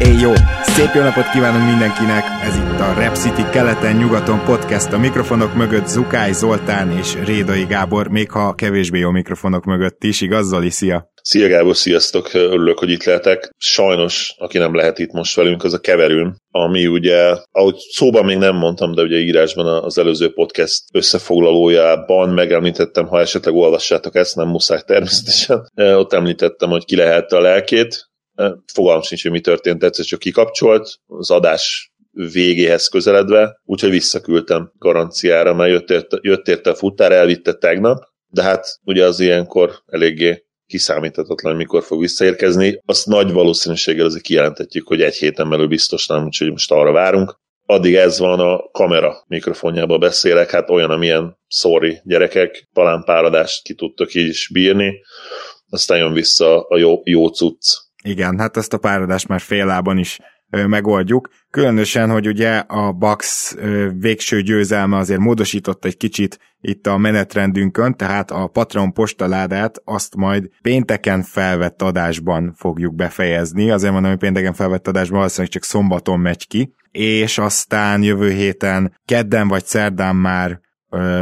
[0.00, 0.32] Éj jó!
[0.62, 2.24] Szép jó napot kívánunk mindenkinek!
[2.42, 4.92] Ez itt a Rep City keleten-nyugaton podcast.
[4.92, 10.20] A mikrofonok mögött Zukály Zoltán és Rédai Gábor, még ha kevésbé jó mikrofonok mögött is.
[10.20, 10.70] Igaz, Zoli?
[10.70, 11.10] Szia!
[11.22, 12.34] Szia Gábor, sziasztok!
[12.34, 13.50] Örülök, hogy itt lehetek.
[13.56, 18.38] Sajnos, aki nem lehet itt most velünk, az a keverőm, ami ugye, ahogy szóban még
[18.38, 24.48] nem mondtam, de ugye írásban az előző podcast összefoglalójában megemlítettem, ha esetleg olvassátok ezt, nem
[24.48, 25.70] muszáj természetesen.
[25.74, 28.07] Ott említettem, hogy ki lehet a lelkét,
[28.72, 31.92] Fogalmam sincs, hogy mi történt, egyszer csak kikapcsolt, az adás
[32.32, 38.42] végéhez közeledve, úgyhogy visszaküldtem garanciára, mert jött érte, jött érte a futár, elvitte tegnap, de
[38.42, 42.82] hát ugye az ilyenkor eléggé kiszámíthatatlan, mikor fog visszaérkezni.
[42.86, 47.38] Azt nagy valószínűséggel azért kijelentetjük, hogy egy héten belül biztos nem, úgyhogy most arra várunk.
[47.66, 53.74] Addig ez van a kamera mikrofonjába beszélek, hát olyan, amilyen sorry gyerekek, talán páradást ki
[53.74, 55.02] tudtok így is bírni,
[55.68, 59.98] aztán jön vissza a jó, jó cucc igen, hát ezt a páradást már fél lábon
[59.98, 60.18] is
[60.50, 61.28] megoldjuk.
[61.50, 63.54] Különösen, hogy ugye a Bax
[63.98, 70.48] végső győzelme azért módosított egy kicsit itt a menetrendünkön, tehát a Patreon postaládát azt majd
[70.62, 73.70] pénteken felvett adásban fogjuk befejezni.
[73.70, 78.94] Azért mondom, hogy pénteken felvett adásban valószínűleg csak szombaton megy ki, és aztán jövő héten
[79.04, 80.60] kedden vagy szerdán már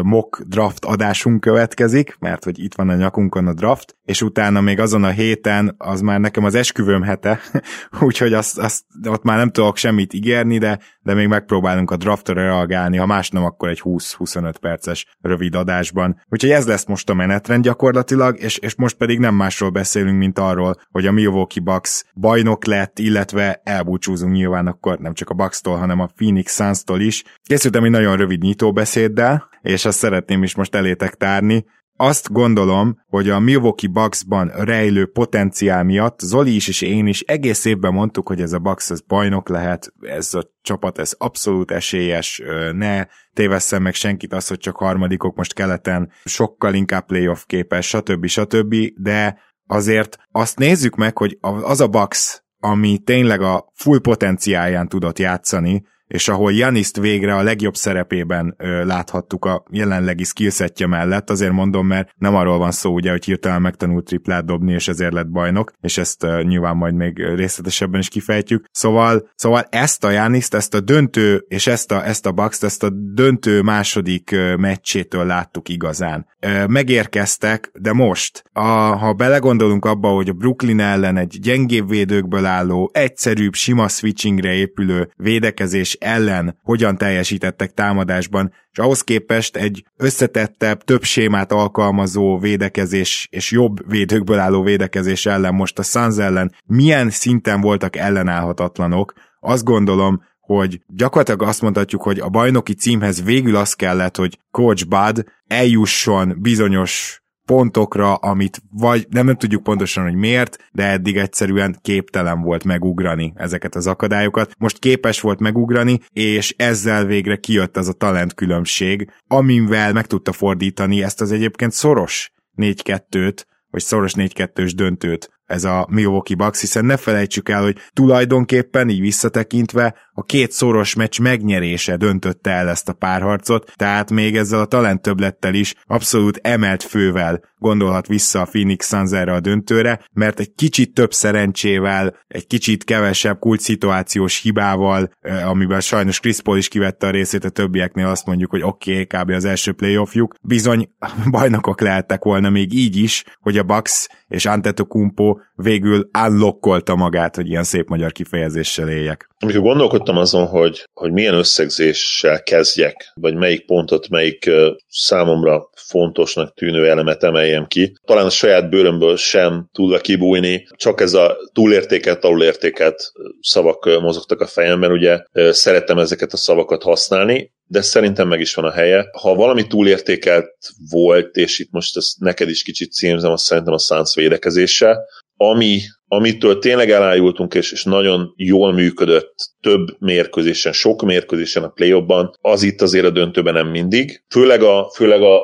[0.03, 4.81] mock draft adásunk következik, mert hogy itt van a nyakunkon a draft, és utána még
[4.81, 7.41] azon a héten, az már nekem az esküvőm hete,
[8.01, 12.35] úgyhogy azt, azt, ott már nem tudok semmit ígérni, de, de még megpróbálunk a draftra
[12.35, 16.23] reagálni, ha más nem, akkor egy 20-25 perces rövid adásban.
[16.29, 20.39] Úgyhogy ez lesz most a menetrend gyakorlatilag, és, és most pedig nem másról beszélünk, mint
[20.39, 25.77] arról, hogy a Milwaukee Bucks bajnok lett, illetve elbúcsúzunk nyilván akkor nem csak a Bucks-tól,
[25.77, 27.25] hanem a Phoenix Suns-tól is.
[27.43, 31.65] Készültem egy nagyon rövid nyitóbeszéddel, és azt szeretném is most elétek tárni.
[31.99, 37.65] Azt gondolom, hogy a Milwaukee Bucksban rejlő potenciál miatt Zoli is és én is egész
[37.65, 42.43] évben mondtuk, hogy ez a Bucks ez bajnok lehet, ez a csapat ez abszolút esélyes,
[42.73, 48.27] ne tévesszem meg senkit az, hogy csak harmadikok most keleten, sokkal inkább playoff képes, stb.
[48.27, 48.75] stb.
[48.97, 55.19] De azért azt nézzük meg, hogy az a Bucks, ami tényleg a full potenciáján tudott
[55.19, 61.53] játszani, és ahol Janiszt végre a legjobb szerepében ö, láthattuk a jelenlegi skillsetje mellett, azért
[61.53, 65.29] mondom, mert nem arról van szó, ugye, hogy hirtelen megtanult triplát dobni, és ezért lett
[65.31, 68.67] bajnok, és ezt ö, nyilván majd még részletesebben is kifejtjük.
[68.71, 72.83] Szóval, szóval ezt a Janiszt, ezt a döntő, és ezt a, ezt a Bucks, ezt
[72.83, 76.27] a döntő második ö, meccsétől láttuk igazán.
[76.41, 78.61] Ö, megérkeztek, de most, a,
[78.97, 85.11] ha belegondolunk abba, hogy a Brooklyn ellen egy gyengébb védőkből álló, egyszerűbb, sima switchingre épülő
[85.17, 93.51] védekezés ellen hogyan teljesítettek támadásban, és ahhoz képest egy összetettebb, több sémát alkalmazó védekezés és
[93.51, 100.23] jobb védőkből álló védekezés ellen most a Suns ellen milyen szinten voltak ellenállhatatlanok, azt gondolom,
[100.41, 106.37] hogy gyakorlatilag azt mondhatjuk, hogy a bajnoki címhez végül az kellett, hogy Coach Bud eljusson
[106.41, 112.65] bizonyos pontokra, amit vagy nem, nem tudjuk pontosan, hogy miért, de eddig egyszerűen képtelen volt
[112.65, 114.53] megugrani ezeket az akadályokat.
[114.59, 120.33] Most képes volt megugrani, és ezzel végre kijött az a talent különbség, amivel meg tudta
[120.33, 126.85] fordítani ezt az egyébként szoros 4-2-t, vagy szoros 4-2-s döntőt ez a Milwaukee Bucks, hiszen
[126.85, 132.89] ne felejtsük el, hogy tulajdonképpen így visszatekintve a két szoros meccs megnyerése döntötte el ezt
[132.89, 138.45] a párharcot, tehát még ezzel a talent többlettel is abszolút emelt fővel gondolhat vissza a
[138.45, 144.43] Phoenix Suns erre a döntőre, mert egy kicsit több szerencsével, egy kicsit kevesebb kult szituációs
[144.43, 145.11] hibával,
[145.45, 149.23] amiben sajnos Chris Paul is kivette a részét a többieknél, azt mondjuk, hogy oké, okay,
[149.23, 149.31] kb.
[149.31, 150.89] az első playoffjuk, bizony
[151.31, 157.49] bajnokok lehettek volna még így is, hogy a Bucks és Antetokounmpo végül unlockolta magát, hogy
[157.49, 159.29] ilyen szép magyar kifejezéssel éljek.
[159.39, 164.51] Amikor gondolkodtam azon, hogy, hogy milyen összegzéssel kezdjek, vagy melyik pontot, melyik
[164.89, 171.15] számomra fontosnak tűnő elemet emeljem ki, talán a saját bőrömből sem tudva kibújni, csak ez
[171.15, 178.29] a túlértéket, alulértéket szavak mozogtak a fejemben, ugye szeretem ezeket a szavakat használni, de szerintem
[178.29, 179.07] meg is van a helye.
[179.21, 180.53] Ha valami túlértékelt
[180.91, 184.99] volt, és itt most ezt neked is kicsit címzem, azt szerintem a Suns védekezése,
[185.37, 192.05] ami, amitől tényleg elájultunk, és, és nagyon jól működött több mérkőzésen, sok mérkőzésen a play
[192.41, 194.25] az itt azért a döntőben nem mindig.
[194.29, 195.41] Főleg a, főleg a,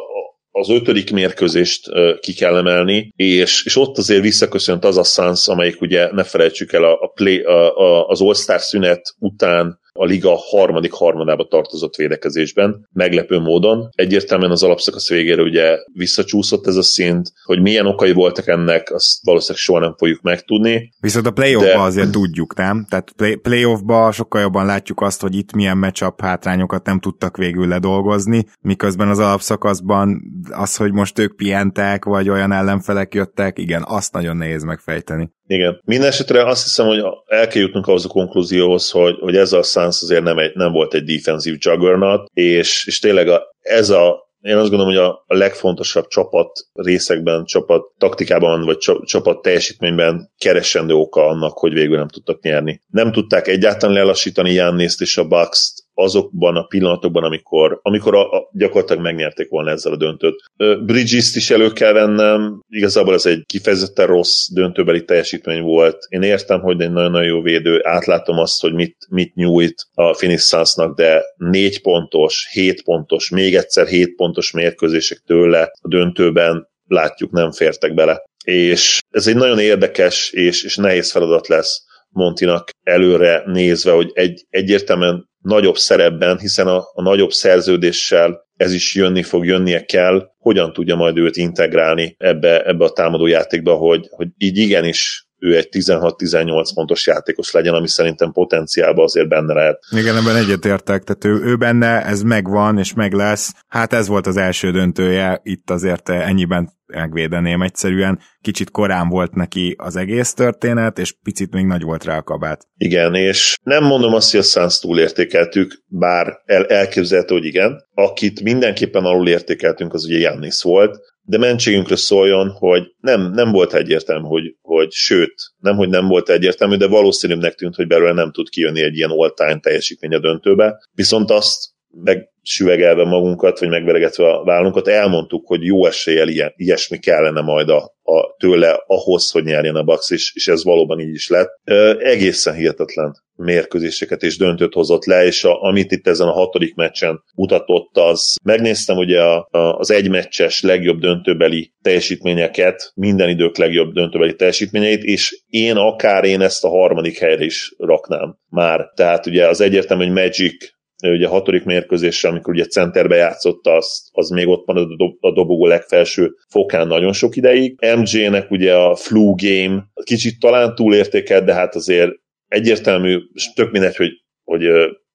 [0.50, 5.80] az ötödik mérkőzést ki kell emelni, és, és ott azért visszaköszönt az a Suns, amelyik
[5.80, 10.36] ugye ne felejtsük el a, a play, a, a, az All-Star szünet után a liga
[10.36, 13.88] harmadik harmadába tartozott védekezésben, meglepő módon.
[13.94, 19.24] Egyértelműen az alapszakasz végére ugye visszacsúszott ez a szint, hogy milyen okai voltak ennek, azt
[19.24, 20.92] valószínűleg soha nem fogjuk megtudni.
[21.00, 21.78] Viszont a playoffba de...
[21.78, 22.86] azért tudjuk, nem?
[22.88, 27.68] Tehát play- playoffba sokkal jobban látjuk azt, hogy itt milyen matchup hátrányokat nem tudtak végül
[27.68, 34.12] ledolgozni, miközben az alapszakaszban az, hogy most ők pihentek, vagy olyan ellenfelek jöttek, igen, azt
[34.12, 35.30] nagyon nehéz megfejteni.
[35.46, 35.80] Igen.
[35.84, 40.02] Mindenesetre azt hiszem, hogy el kell jutnunk ahhoz a konklúzióhoz, hogy, hogy ez a Suns
[40.02, 44.56] azért nem, egy, nem volt egy defensív juggernaut, és, és tényleg a, ez a én
[44.56, 51.58] azt gondolom, hogy a, legfontosabb csapat részekben, csapat taktikában, vagy csapat teljesítményben keresendő oka annak,
[51.58, 52.80] hogy végül nem tudtak nyerni.
[52.90, 58.48] Nem tudták egyáltalán lelassítani Jannészt és a Bucks-t, azokban a pillanatokban, amikor, amikor a, a,
[58.52, 60.42] gyakorlatilag megnyerték volna ezzel a döntőt.
[60.84, 66.06] Bridges-t is elő kell vennem, igazából ez egy kifejezetten rossz döntőbeli teljesítmény volt.
[66.08, 70.48] Én értem, hogy egy nagyon-nagyon jó védő, átlátom azt, hogy mit, mit nyújt a Phoenix
[70.48, 77.30] Sunsnak, de négy pontos, hét pontos, még egyszer hét pontos mérkőzések tőle a döntőben látjuk,
[77.30, 78.22] nem fértek bele.
[78.44, 84.46] És ez egy nagyon érdekes és, és nehéz feladat lesz Montinak előre nézve, hogy egy,
[84.50, 90.72] egyértelműen nagyobb szerepben, hiszen a, a nagyobb szerződéssel ez is jönni fog, jönnie kell, hogyan
[90.72, 95.68] tudja majd őt integrálni ebbe, ebbe a támadó játékba, hogy, hogy így igenis ő egy
[95.70, 99.78] 16-18 pontos játékos legyen, ami szerintem potenciálban azért benne lehet.
[99.90, 103.52] Igen, ebben egyetértek, tehát ő, ő benne, ez megvan, és meg lesz.
[103.68, 108.18] Hát ez volt az első döntője, itt azért ennyiben megvédeném egyszerűen.
[108.40, 112.66] Kicsit korán volt neki az egész történet, és picit még nagy volt rá a kabát.
[112.76, 117.86] Igen, és nem mondom azt, hogy a Suns túlértékeltük, bár el, elképzelhető, hogy igen.
[117.94, 123.74] Akit mindenképpen alul értékeltünk, az ugye Jannis volt, de mentségünkre szóljon, hogy nem, nem volt
[123.74, 128.32] egyértelmű, hogy, hogy sőt, nem, hogy nem volt egyértelmű, de valószínűbbnek tűnt, hogy belőle nem
[128.32, 130.82] tud kijönni egy ilyen all-time teljesítmény a döntőbe.
[130.92, 131.71] Viszont azt
[132.04, 137.94] megsüvegelve magunkat, vagy megveregetve a vállunkat, elmondtuk, hogy jó eséllyel ilyen, ilyesmi kellene majd a,
[138.02, 141.48] a, tőle ahhoz, hogy nyerjen a Bucks, és, és ez valóban így is lett.
[141.64, 146.74] E, egészen hihetetlen mérkőzéseket és döntőt hozott le, és a, amit itt ezen a hatodik
[146.74, 153.92] meccsen mutatott, az megnéztem ugye a, a, az egymeccses legjobb döntőbeli teljesítményeket, minden idők legjobb
[153.92, 158.90] döntőbeli teljesítményeit, és én akár én ezt a harmadik helyre is raknám már.
[158.94, 160.70] Tehát ugye az egyértelmű, hogy Magic
[161.10, 165.24] ugye a hatodik mérkőzésre, amikor ugye centerbe játszott, az, az még ott van a, dob,
[165.24, 167.78] a dobogó legfelső fokán nagyon sok ideig.
[167.96, 172.10] MJ-nek ugye a flu game kicsit talán túlértékelt, de hát azért
[172.48, 174.10] egyértelmű, és tök mindegy, hogy,
[174.44, 174.62] hogy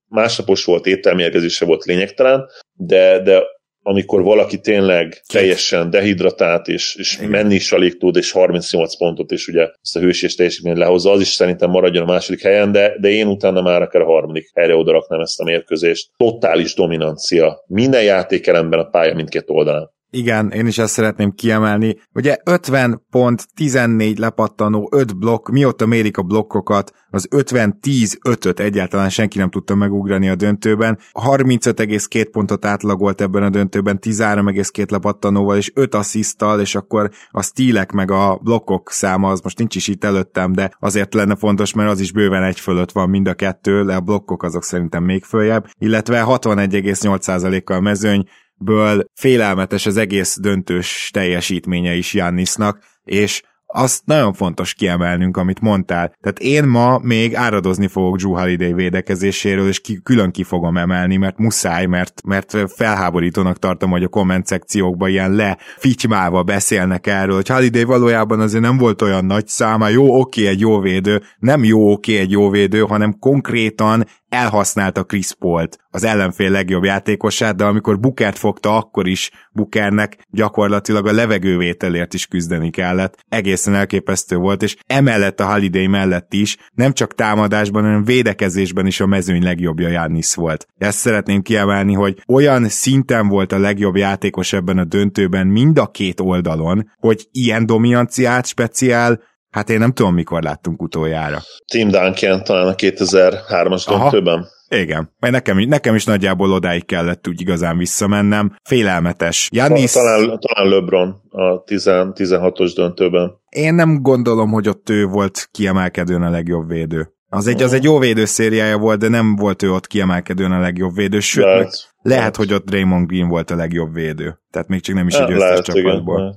[0.08, 3.44] másnapos volt, ételmérgezése volt lényegtelen, de, de
[3.88, 9.48] amikor valaki tényleg teljesen dehidratált, és, és menni is alig tud, és 38 pontot, és
[9.48, 13.10] ugye ezt a hősies teljesítményt lehozza, az is szerintem maradjon a második helyen, de, de
[13.10, 16.10] én utána már akár a harmadik helyre odaraknám ezt a mérkőzést.
[16.18, 17.64] Totális dominancia.
[17.68, 19.96] Minden játékelemben a pálya mindkét oldalán.
[20.18, 22.00] Igen, én is ezt szeretném kiemelni.
[22.14, 29.38] Ugye 50 pont, 14 lepattanó, 5 blokk, mióta mérik a blokkokat, az 50-10-5-öt egyáltalán senki
[29.38, 31.00] nem tudta megugrani a döntőben.
[31.14, 37.92] 35,2 pontot átlagolt ebben a döntőben, 13,2 lepattanóval és 5 asszisztal, és akkor a stílek
[37.92, 41.90] meg a blokkok száma az most nincs is itt előttem, de azért lenne fontos, mert
[41.90, 45.24] az is bőven egy fölött van mind a kettő, de a blokkok azok szerintem még
[45.24, 54.34] följebb, illetve 61,8%-kal mezőny, ből félelmetes az egész döntős teljesítménye is Jannisnak, és azt nagyon
[54.34, 56.14] fontos kiemelnünk, amit mondtál.
[56.22, 61.18] Tehát én ma még áradozni fogok Drew Holiday védekezéséről, és ki, külön ki fogom emelni,
[61.18, 67.48] mert muszáj, mert, mert felháborítónak tartom, hogy a komment szekciókban ilyen lefitymálva beszélnek erről, hogy
[67.48, 71.92] Holiday valójában azért nem volt olyan nagy száma, jó, oké, egy jó védő, nem jó,
[71.92, 74.06] oké, egy jó védő, hanem konkrétan
[74.38, 81.08] elhasználta Chris Paul-t, az ellenfél legjobb játékosát, de amikor Bukert fogta, akkor is Bukernek gyakorlatilag
[81.08, 83.18] a levegővételért is küzdeni kellett.
[83.30, 89.00] Egészen elképesztő volt, és emellett a Holiday mellett is nem csak támadásban, hanem védekezésben is
[89.00, 90.68] a mezőny legjobbja Jannis volt.
[90.78, 95.88] Ezt szeretném kiemelni, hogy olyan szinten volt a legjobb játékos ebben a döntőben mind a
[95.88, 101.42] két oldalon, hogy ilyen dominanciát speciál Hát én nem tudom, mikor láttunk utoljára.
[101.66, 104.48] Tim Duncan talán a 2003-as döntőben.
[104.70, 108.56] Igen, mert nekem, nekem is nagyjából odáig kellett úgy igazán visszamennem.
[108.64, 109.50] Félelmetes.
[109.52, 109.92] Janis...
[109.92, 113.32] Talán, talán LeBron a 16-os döntőben.
[113.50, 117.12] Én nem gondolom, hogy ott ő volt kiemelkedően a legjobb védő.
[117.30, 120.96] Az egy, az egy jó védőszériája volt, de nem volt ő ott kiemelkedően a legjobb
[120.96, 124.40] védő, sőt, lehet, hogy ott Draymond Green volt a legjobb védő.
[124.52, 126.36] Tehát még csak nem is egy összes csapatból.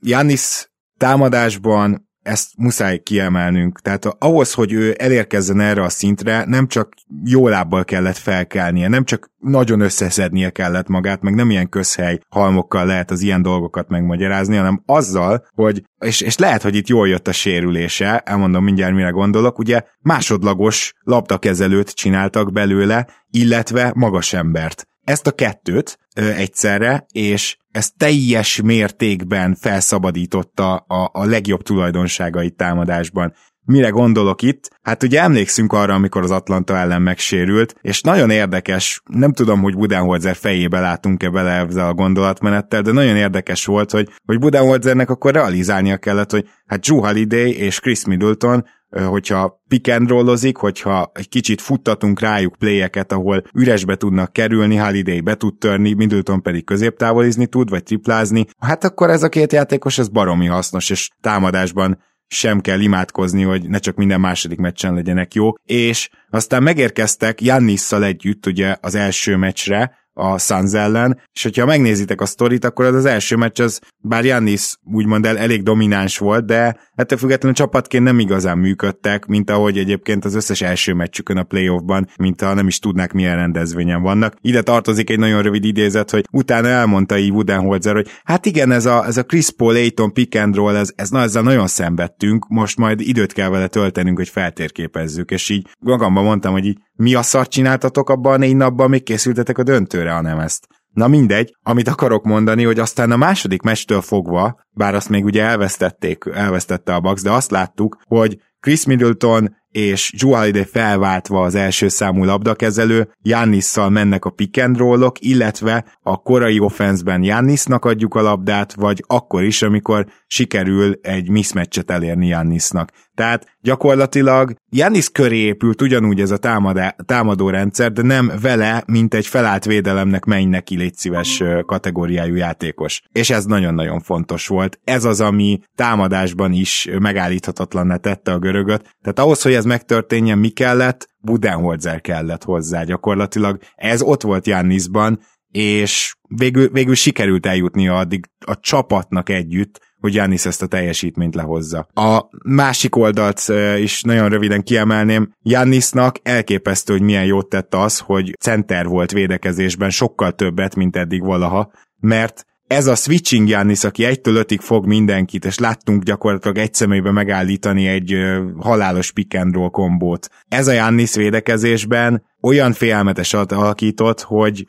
[0.00, 3.80] Janis támadásban ezt muszáj kiemelnünk.
[3.80, 9.04] Tehát ahhoz, hogy ő elérkezzen erre a szintre, nem csak jó lábbal kellett felkelnie, nem
[9.04, 14.56] csak nagyon összeszednie kellett magát, meg nem ilyen közhely halmokkal lehet az ilyen dolgokat megmagyarázni,
[14.56, 19.10] hanem azzal, hogy, és, és lehet, hogy itt jól jött a sérülése, elmondom mindjárt, mire
[19.10, 24.86] gondolok, ugye másodlagos labdakezelőt csináltak belőle, illetve magas embert.
[25.04, 33.34] Ezt a kettőt ö, egyszerre, és ez teljes mértékben felszabadította a, a legjobb tulajdonságait támadásban.
[33.66, 34.70] Mire gondolok itt?
[34.82, 39.76] Hát ugye emlékszünk arra, amikor az Atlanta ellen megsérült, és nagyon érdekes, nem tudom, hogy
[39.76, 45.32] Budenholzer fejébe látunk-e bele ezzel a gondolatmenettel, de nagyon érdekes volt, hogy, hogy Budenholzernek akkor
[45.32, 48.64] realizálnia kellett, hogy hát Drew Holiday és Chris Middleton
[49.02, 55.20] hogyha pick and rollozik, hogyha egy kicsit futtatunk rájuk playeket, ahol üresbe tudnak kerülni, Holiday
[55.20, 59.98] be tud törni, Middleton pedig középtávolizni tud, vagy triplázni, hát akkor ez a két játékos,
[59.98, 65.34] ez baromi hasznos, és támadásban sem kell imádkozni, hogy ne csak minden második meccsen legyenek
[65.34, 71.66] jó, és aztán megérkeztek Jannisszal együtt ugye az első meccsre, a Suns ellen, és hogyha
[71.66, 76.18] megnézitek a sztorit, akkor az, az első meccs az, bár Jannis úgymond el, elég domináns
[76.18, 81.36] volt, de ettől függetlenül csapatként nem igazán működtek, mint ahogy egyébként az összes első meccsükön
[81.36, 84.34] a playoffban, mint ha nem is tudnák milyen rendezvényen vannak.
[84.40, 88.86] Ide tartozik egy nagyon rövid idézet, hogy utána elmondta így Budenholzer, hogy hát igen, ez
[88.86, 92.48] a, ez a Chris Paul, Aiton pick and roll, ez, ez na, ezzel nagyon szenvedtünk,
[92.48, 97.14] most majd időt kell vele töltenünk, hogy feltérképezzük, és így magamban mondtam, hogy így mi
[97.14, 100.66] a szart csináltatok abban a négy napban, még készültetek a döntőre, hanem ezt.
[100.92, 105.42] Na mindegy, amit akarok mondani, hogy aztán a második mecstől fogva, bár azt még ugye
[105.42, 111.88] elvesztették, elvesztette a Bucks, de azt láttuk, hogy Chris Middleton és Holiday felváltva az első
[111.88, 118.22] számú labdakezelő, Jannisszal mennek a pick and rollok, illetve a korai offenszben Jannisnak adjuk a
[118.22, 122.90] labdát, vagy akkor is, amikor sikerül egy mismatchet elérni Jannisnak.
[123.14, 129.14] Tehát gyakorlatilag Jannis köré épült ugyanúgy ez a támadá, támadó rendszer, de nem vele, mint
[129.14, 133.02] egy felállt védelemnek menj neki légy szíves kategóriájú játékos.
[133.12, 134.80] És ez nagyon-nagyon fontos volt.
[134.84, 138.96] Ez az, ami támadásban is megállíthatatlan tette a görögöt.
[139.02, 141.08] Tehát ahhoz, hogy ez megtörténjen, mi kellett?
[141.18, 143.58] Budenholzer kellett hozzá gyakorlatilag.
[143.74, 150.46] Ez ott volt Jannisban, és végül, végül sikerült eljutnia addig a csapatnak együtt, hogy Janis
[150.46, 151.86] ezt a teljesítményt lehozza.
[151.94, 153.42] A másik oldalt
[153.78, 159.90] is nagyon röviden kiemelném, Jannisnak elképesztő, hogy milyen jót tett az, hogy center volt védekezésben
[159.90, 165.44] sokkal többet, mint eddig valaha, mert ez a switching Jannis, aki egytől ötig fog mindenkit,
[165.44, 168.16] és láttunk gyakorlatilag egy személybe megállítani egy
[168.58, 170.28] halálos pick and roll kombót.
[170.48, 174.66] Ez a Jannis védekezésben olyan félelmetes alakított, hogy,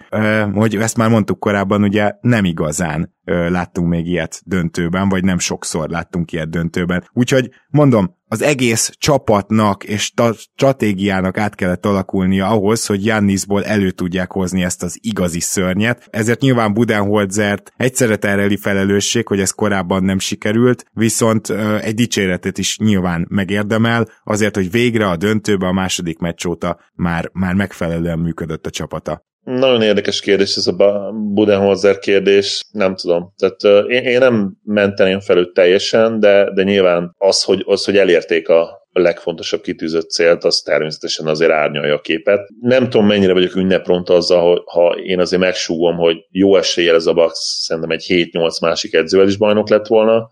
[0.54, 5.90] hogy ezt már mondtuk korábban, ugye nem igazán láttunk még ilyet döntőben, vagy nem sokszor
[5.90, 7.10] láttunk ilyet döntőben.
[7.14, 13.92] Úgyhogy mondom, az egész csapatnak és ta- stratégiának át kellett alakulnia ahhoz, hogy Jannisból elő
[13.92, 16.08] tudják hozni ezt az igazi szörnyet.
[16.10, 22.58] Ezért nyilván Budenholzert egyszerre tereli felelősség, hogy ez korábban nem sikerült, viszont ö, egy dicséretet
[22.58, 28.20] is nyilván megérdemel, azért, hogy végre a döntőbe a második meccs óta már, már megfelelően
[28.20, 29.24] működött a csapata.
[29.44, 33.34] Nagyon érdekes kérdés ez a Budenholzer kérdés, nem tudom.
[33.38, 37.98] Tehát én, én nem menteném fel őt teljesen, de, de nyilván az hogy, az, hogy
[37.98, 42.50] elérték a legfontosabb kitűzött célt, az természetesen azért árnyalja a képet.
[42.62, 47.06] Nem tudom, mennyire vagyok ünnepront azzal, hogy ha én azért megsúgom, hogy jó eséllyel ez
[47.06, 50.30] a Bucks szerintem egy 7-8 másik edzővel is bajnok lett volna.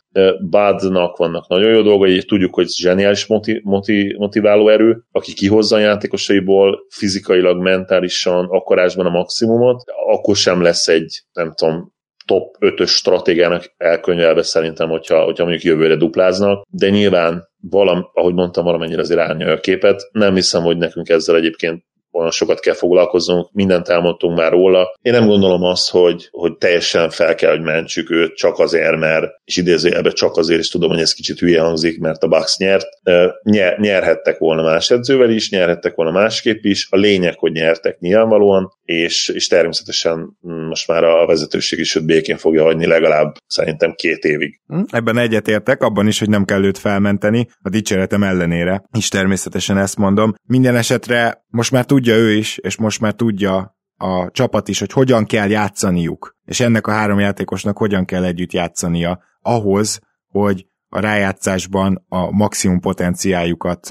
[0.50, 5.80] Badnak vannak nagyon jó dolgai, tudjuk, hogy zseniális moti, moti, motiváló erő, aki kihozza a
[5.80, 11.92] játékosaiból fizikailag, mentálisan, akarásban a maximumot, akkor sem lesz egy, nem tudom,
[12.26, 18.64] top 5-ös stratégiának elkönyvelve szerintem, hogyha, hogyha mondjuk jövőre dupláznak, de nyilván valam, ahogy mondtam,
[18.64, 20.10] valamennyire azért árnyalja a képet.
[20.12, 24.94] Nem hiszem, hogy nekünk ezzel egyébként olyan sokat kell foglalkoznunk, mindent elmondtunk már róla.
[25.02, 29.26] Én nem gondolom azt, hogy, hogy teljesen fel kell, hogy mentsük őt csak azért, mert,
[29.46, 32.88] és idézőjelben csak azért is tudom, hogy ez kicsit hülye hangzik, mert a Bucks nyert.
[33.44, 36.88] Nyer, nyerhettek volna más edzővel is, nyerhettek volna másképp is.
[36.92, 42.38] A lényeg, hogy nyertek nyilvánvalóan, és, és természetesen most már a vezetőség is őt békén
[42.38, 44.60] fogja hagyni legalább szerintem két évig.
[44.68, 49.78] Hm, ebben egyetértek, abban is, hogy nem kell őt felmenteni, a dicséretem ellenére is természetesen
[49.78, 50.34] ezt mondom.
[50.48, 54.92] Minden esetre most már tudja ő is, és most már tudja a csapat is, hogy
[54.92, 61.00] hogyan kell játszaniuk, és ennek a három játékosnak hogyan kell együtt játszania ahhoz, hogy a
[61.00, 63.88] rájátszásban a maximum potenciájukat,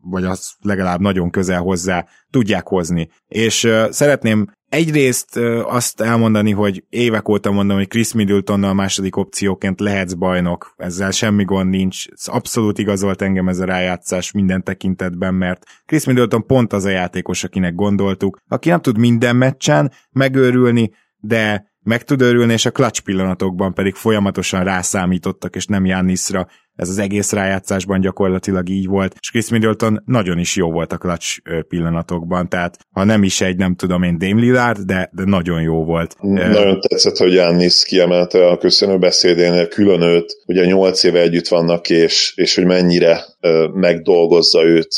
[0.00, 3.08] vagy az legalább nagyon közel hozzá tudják hozni.
[3.26, 10.12] És szeretném egyrészt azt elmondani, hogy évek óta mondom, hogy Chris Middletonnal második opcióként lehetsz
[10.12, 15.62] bajnok, ezzel semmi gond nincs, ez abszolút igazolt engem ez a rájátszás minden tekintetben, mert
[15.86, 21.70] Chris Middleton pont az a játékos, akinek gondoltuk, aki nem tud minden meccsen megőrülni, de
[21.82, 26.46] meg tud örülni, és a clutch pillanatokban pedig folyamatosan rászámítottak, és nem Jannisra.
[26.80, 30.96] Ez az egész rájátszásban gyakorlatilag így volt, és Chris Middleton nagyon is jó volt a
[30.96, 35.62] clutch pillanatokban, tehát ha nem is egy, nem tudom én, Dame Lillard, de, de nagyon
[35.62, 36.16] jó volt.
[36.20, 41.90] Nagyon tetszett, hogy Jannis kiemelte a köszönő beszédénél külön őt, ugye nyolc éve együtt vannak,
[41.90, 43.24] és, és hogy mennyire
[43.72, 44.88] megdolgozza őt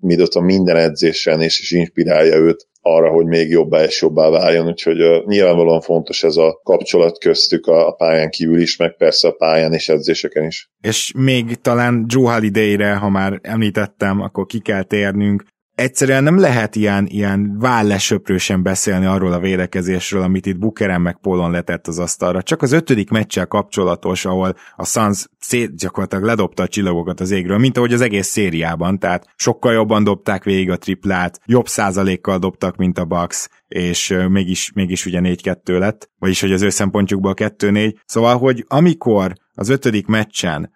[0.00, 5.02] Middleton minden edzésen, és, és inspirálja őt arra, hogy még jobbá és jobbá váljon, úgyhogy
[5.02, 9.32] uh, nyilvánvalóan fontos ez a kapcsolat köztük a, a pályán kívül is, meg persze a
[9.32, 10.70] pályán és edzéseken is.
[10.80, 15.44] És még talán Joe Holiday-re, ha már említettem, akkor ki kell térnünk,
[15.78, 21.50] egyszerűen nem lehet ilyen, ilyen vállesöprősen beszélni arról a védekezésről, amit itt Bukeren meg Polon
[21.50, 22.42] letett az asztalra.
[22.42, 27.58] Csak az ötödik meccsel kapcsolatos, ahol a Suns szét gyakorlatilag ledobta a csillagokat az égről,
[27.58, 32.76] mint ahogy az egész szériában, tehát sokkal jobban dobták végig a triplát, jobb százalékkal dobtak,
[32.76, 37.94] mint a Bucks, és mégis, mégis ugye 4-2 lett, vagyis hogy az ő szempontjukból 2-4.
[38.04, 40.70] Szóval, hogy amikor az ötödik meccsen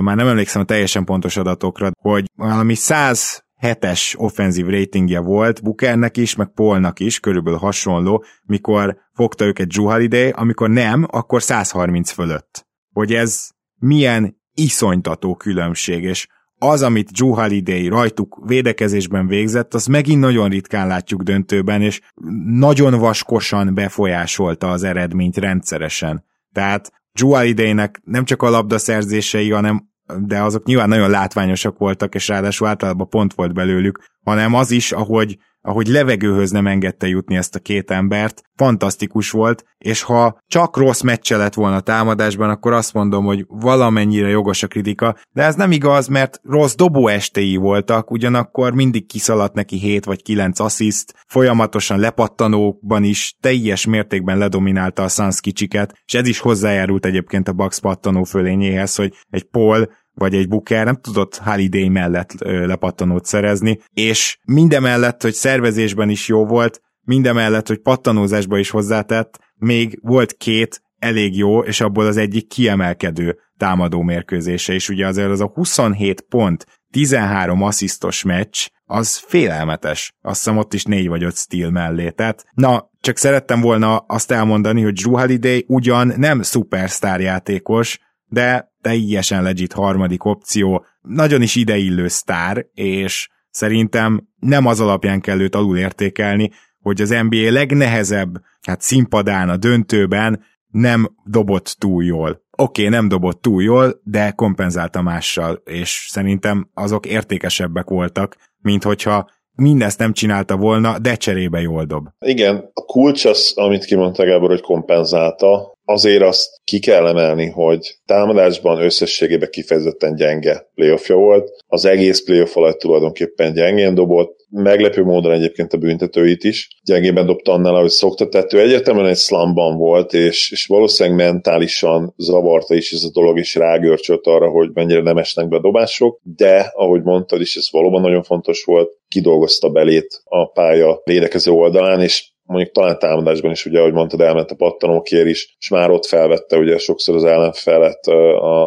[0.00, 6.16] már nem emlékszem a teljesen pontos adatokra, hogy valami 100 hetes offenzív ratingje volt Bukernek
[6.16, 12.10] is, meg Polnak is, körülbelül hasonló, mikor fogta őket Drew Holiday, amikor nem, akkor 130
[12.10, 12.66] fölött.
[12.92, 16.28] Hogy ez milyen iszonytató különbség, és
[16.58, 22.00] az, amit Drew Holiday rajtuk védekezésben végzett, az megint nagyon ritkán látjuk döntőben, és
[22.46, 26.24] nagyon vaskosan befolyásolta az eredményt rendszeresen.
[26.52, 32.28] Tehát Drew Holiday-nek nem csak a labdaszerzései, hanem de azok nyilván nagyon látványosak voltak, és
[32.28, 37.54] ráadásul általában pont volt belőlük, hanem az is, ahogy ahogy levegőhöz nem engedte jutni ezt
[37.54, 42.72] a két embert, fantasztikus volt, és ha csak rossz meccse lett volna a támadásban, akkor
[42.72, 47.56] azt mondom, hogy valamennyire jogos a kritika, de ez nem igaz, mert rossz dobó estéi
[47.56, 55.02] voltak, ugyanakkor mindig kiszaladt neki 7 vagy 9 assziszt, folyamatosan lepattanókban is teljes mértékben ledominálta
[55.02, 59.88] a Suns kicsiket, és ez is hozzájárult egyébként a Bucks pattanó fölényéhez, hogy egy Paul
[60.14, 66.46] vagy egy Booker nem tudott Holiday mellett lepattanót szerezni, és mindemellett, hogy szervezésben is jó
[66.46, 72.48] volt, mindemellett, hogy pattanózásba is hozzátett, még volt két elég jó, és abból az egyik
[72.48, 80.14] kiemelkedő támadó mérkőzése, és ugye azért az a 27 pont, 13 asszisztos meccs, az félelmetes.
[80.20, 82.10] Azt hiszem ott is 4 vagy 5 stíl mellé.
[82.10, 87.98] Tehát, na, csak szerettem volna azt elmondani, hogy Drew Holiday ugyan nem szupersztár játékos,
[88.32, 95.40] de teljesen legit harmadik opció, nagyon is ideillő sztár, és szerintem nem az alapján kell
[95.40, 96.50] őt alulértékelni,
[96.82, 102.30] hogy az NBA legnehezebb hát színpadán, a döntőben nem dobott túl jól.
[102.56, 108.82] Oké, okay, nem dobott túl jól, de kompenzálta mással, és szerintem azok értékesebbek voltak, mint
[108.82, 112.08] hogyha mindezt nem csinálta volna, de cserébe jól dob.
[112.18, 117.94] Igen, a kulcs az, amit kimondta Gábor, hogy kompenzálta, azért azt ki kell emelni, hogy
[118.06, 121.50] támadásban összességében kifejezetten gyenge playoffja volt.
[121.66, 126.68] Az egész playoff alatt tulajdonképpen gyengén dobott, meglepő módon egyébként a büntetőit is.
[126.84, 132.14] Gyengében dobta annál, ahogy szokta, tehát ő egyértelműen egy slumban volt, és, és valószínűleg mentálisan
[132.16, 136.20] zavarta is ez a dolog, és rágörcsölt arra, hogy mennyire nem esnek be a dobások,
[136.22, 142.00] de ahogy mondtad is, ez valóban nagyon fontos volt, kidolgozta belét a pálya védekező oldalán,
[142.00, 146.06] és mondjuk talán támadásban is, ugye, ahogy mondtad, elment a pattanókér is, és már ott
[146.06, 148.06] felvette ugye sokszor az ellenfelet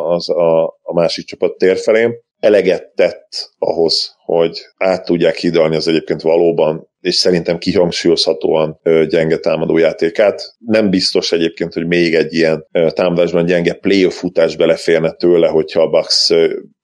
[0.09, 2.24] az, a, a másik csapat térfelén.
[2.45, 10.55] Eleget tett ahhoz, hogy át tudják hidalni az egyébként valóban és szerintem kihangsúlyozhatóan gyenge támadójátékát.
[10.57, 15.89] Nem biztos egyébként, hogy még egy ilyen támadásban gyenge playoff futás beleférne tőle, hogyha a
[15.89, 16.29] Bucks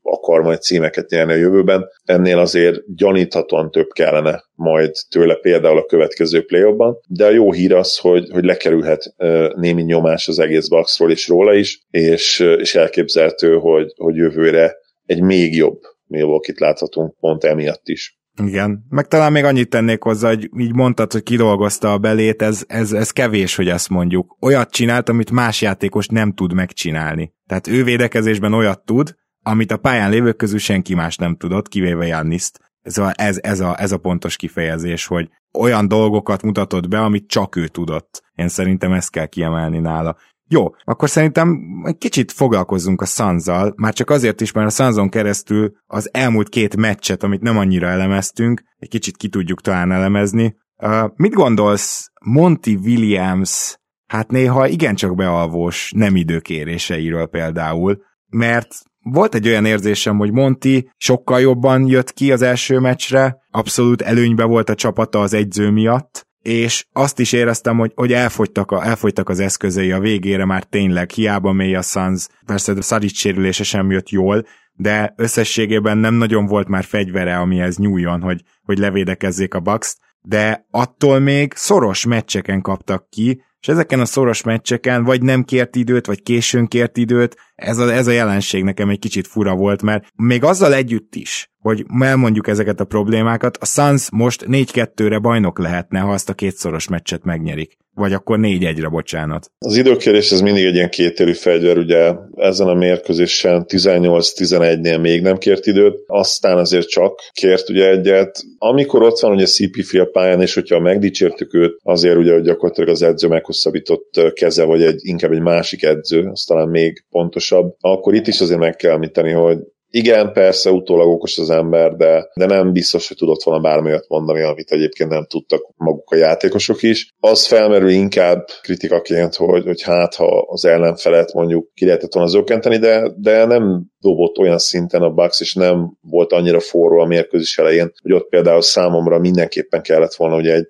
[0.02, 1.88] akar majd címeket nyerni a jövőben.
[2.06, 6.76] Ennél azért gyaníthatóan több kellene majd tőle például a következő play
[7.08, 9.14] de a jó hír az, hogy, hogy lekerülhet
[9.56, 14.81] némi nyomás az egész Bucksról és róla is, és, és elképzelhető, hogy, hogy jövőre
[15.12, 18.20] egy még jobb Milwaukee-t láthatunk pont emiatt is.
[18.44, 22.64] Igen, meg talán még annyit tennék hozzá, hogy így mondtad, hogy kidolgozta a belét, ez,
[22.68, 24.38] ez, ez kevés, hogy ezt mondjuk.
[24.42, 27.34] Olyat csinált, amit más játékos nem tud megcsinálni.
[27.48, 32.06] Tehát ő védekezésben olyat tud, amit a pályán lévők közül senki más nem tudott, kivéve
[32.06, 32.60] Janniszt.
[32.82, 37.28] Ez a, ez, ez, a, ez a pontos kifejezés, hogy olyan dolgokat mutatott be, amit
[37.28, 38.24] csak ő tudott.
[38.36, 40.18] Én szerintem ezt kell kiemelni nála.
[40.54, 45.10] Jó, akkor szerintem egy kicsit foglalkozzunk a Sanzal, már csak azért is, mert a Sanzon
[45.10, 50.56] keresztül az elmúlt két meccset, amit nem annyira elemeztünk, egy kicsit ki tudjuk talán elemezni.
[50.78, 59.48] Uh, mit gondolsz Monty Williams, hát néha igencsak bealvós nem időkéréseiről például, mert volt egy
[59.48, 64.76] olyan érzésem, hogy Monti sokkal jobban jött ki az első meccsre, abszolút előnybe volt a
[64.76, 69.92] csapata az egyző miatt, és azt is éreztem, hogy, hogy elfogytak, a, elfogytak az eszközei
[69.92, 74.46] a végére már tényleg, hiába mély a Suns, persze a Saric sérülése sem jött jól,
[74.74, 80.66] de összességében nem nagyon volt már fegyvere, amihez nyúljon, hogy, hogy levédekezzék a bucks de
[80.72, 86.06] attól még szoros meccseken kaptak ki, és ezeken a szoros meccseken vagy nem kért időt,
[86.06, 90.06] vagy későn kért időt, ez a, ez a jelenség nekem egy kicsit fura volt, mert
[90.16, 96.00] még azzal együtt is, hogy elmondjuk ezeket a problémákat, a Suns most 4-2-re bajnok lehetne,
[96.00, 97.78] ha azt a kétszoros meccset megnyerik.
[97.96, 99.52] Vagy akkor 4-1-re, bocsánat.
[99.58, 105.38] Az időkérés ez mindig egy ilyen kétérű fegyver, ugye ezen a mérkőzésen 18-11-nél még nem
[105.38, 108.44] kért időt, aztán azért csak kért ugye egyet.
[108.58, 112.90] Amikor ott van ugye CP a pályán, és hogyha megdicsértük őt, azért ugye hogy gyakorlatilag
[112.90, 118.14] az edző meghosszabbított keze, vagy egy, inkább egy másik edző, az talán még pontosabb, akkor
[118.14, 119.58] itt is azért meg kell említeni, hogy
[119.94, 124.42] igen, persze, utólag okos az ember, de, de nem biztos, hogy tudott volna bármilyet mondani,
[124.42, 127.10] amit egyébként nem tudtak maguk a játékosok is.
[127.20, 132.78] Az felmerül inkább kritikaként, hogy, hogy hát, ha az ellenfelet mondjuk ki lehetett volna zökkenteni,
[132.78, 137.58] de, de nem dobott olyan szinten a Bucks, és nem volt annyira forró a mérkőzés
[137.58, 140.68] elején, hogy ott például számomra mindenképpen kellett volna ugye egy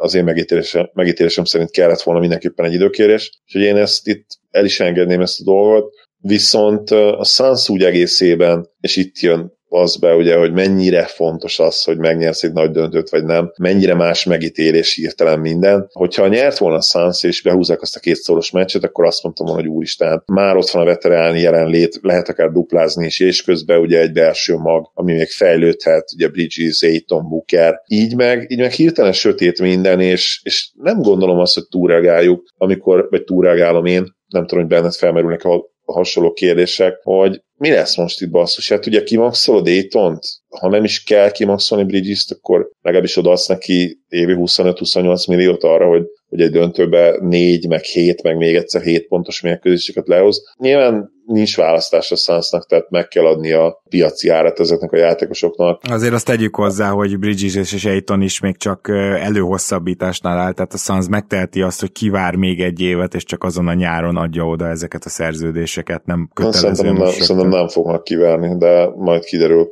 [0.00, 4.64] az én megítélésem, megítélésem szerint kellett volna mindenképpen egy időkérés, úgyhogy én ezt itt el
[4.64, 10.14] is engedném ezt a dolgot Viszont a Suns úgy egészében, és itt jön az be,
[10.14, 14.94] ugye, hogy mennyire fontos az, hogy megnyersz egy nagy döntőt, vagy nem, mennyire más megítélés
[14.94, 15.88] hirtelen minden.
[15.92, 19.46] Hogyha nyert volna a Suns, és behúzzák azt a két szoros meccset, akkor azt mondtam
[19.46, 23.78] volna, hogy úristen, már ott van a veterán jelenlét, lehet akár duplázni is, és közben
[23.78, 27.82] ugye egy belső mag, ami még fejlődhet, ugye Bridges, Aiton, Booker.
[27.86, 33.06] Így meg, így meg hirtelen sötét minden, és, és nem gondolom azt, hogy túlreagáljuk, amikor,
[33.10, 38.20] vagy túlreagálom én, nem tudom, hogy benned felmerülnek a hasonló kérdések, hogy mi lesz most
[38.20, 38.68] itt basszus?
[38.68, 44.34] Hát ugye kimaxolod Dayton-t, ha nem is kell kimaxolni Bridges-t, akkor legalábbis odaadsz neki évi
[44.36, 49.40] 25-28 milliót arra, hogy, hogy egy döntőbe 4, meg 7, meg még egyszer 7 pontos
[49.40, 50.42] mérkőzéseket lehoz.
[50.58, 55.80] Nyilván nincs választás a Sunsnak, tehát meg kell adni a piaci árat ezeknek a játékosoknak.
[55.90, 58.88] Azért azt tegyük hozzá, hogy Bridges és Aiton is még csak
[59.20, 63.68] előhosszabbításnál áll, tehát a Suns megteheti azt, hogy kivár még egy évet, és csak azon
[63.68, 66.74] a nyáron adja oda ezeket a szerződéseket, nem kötelező.
[66.74, 69.68] Szerintem nem, szerintem nem fognak kivárni, de majd kiderül.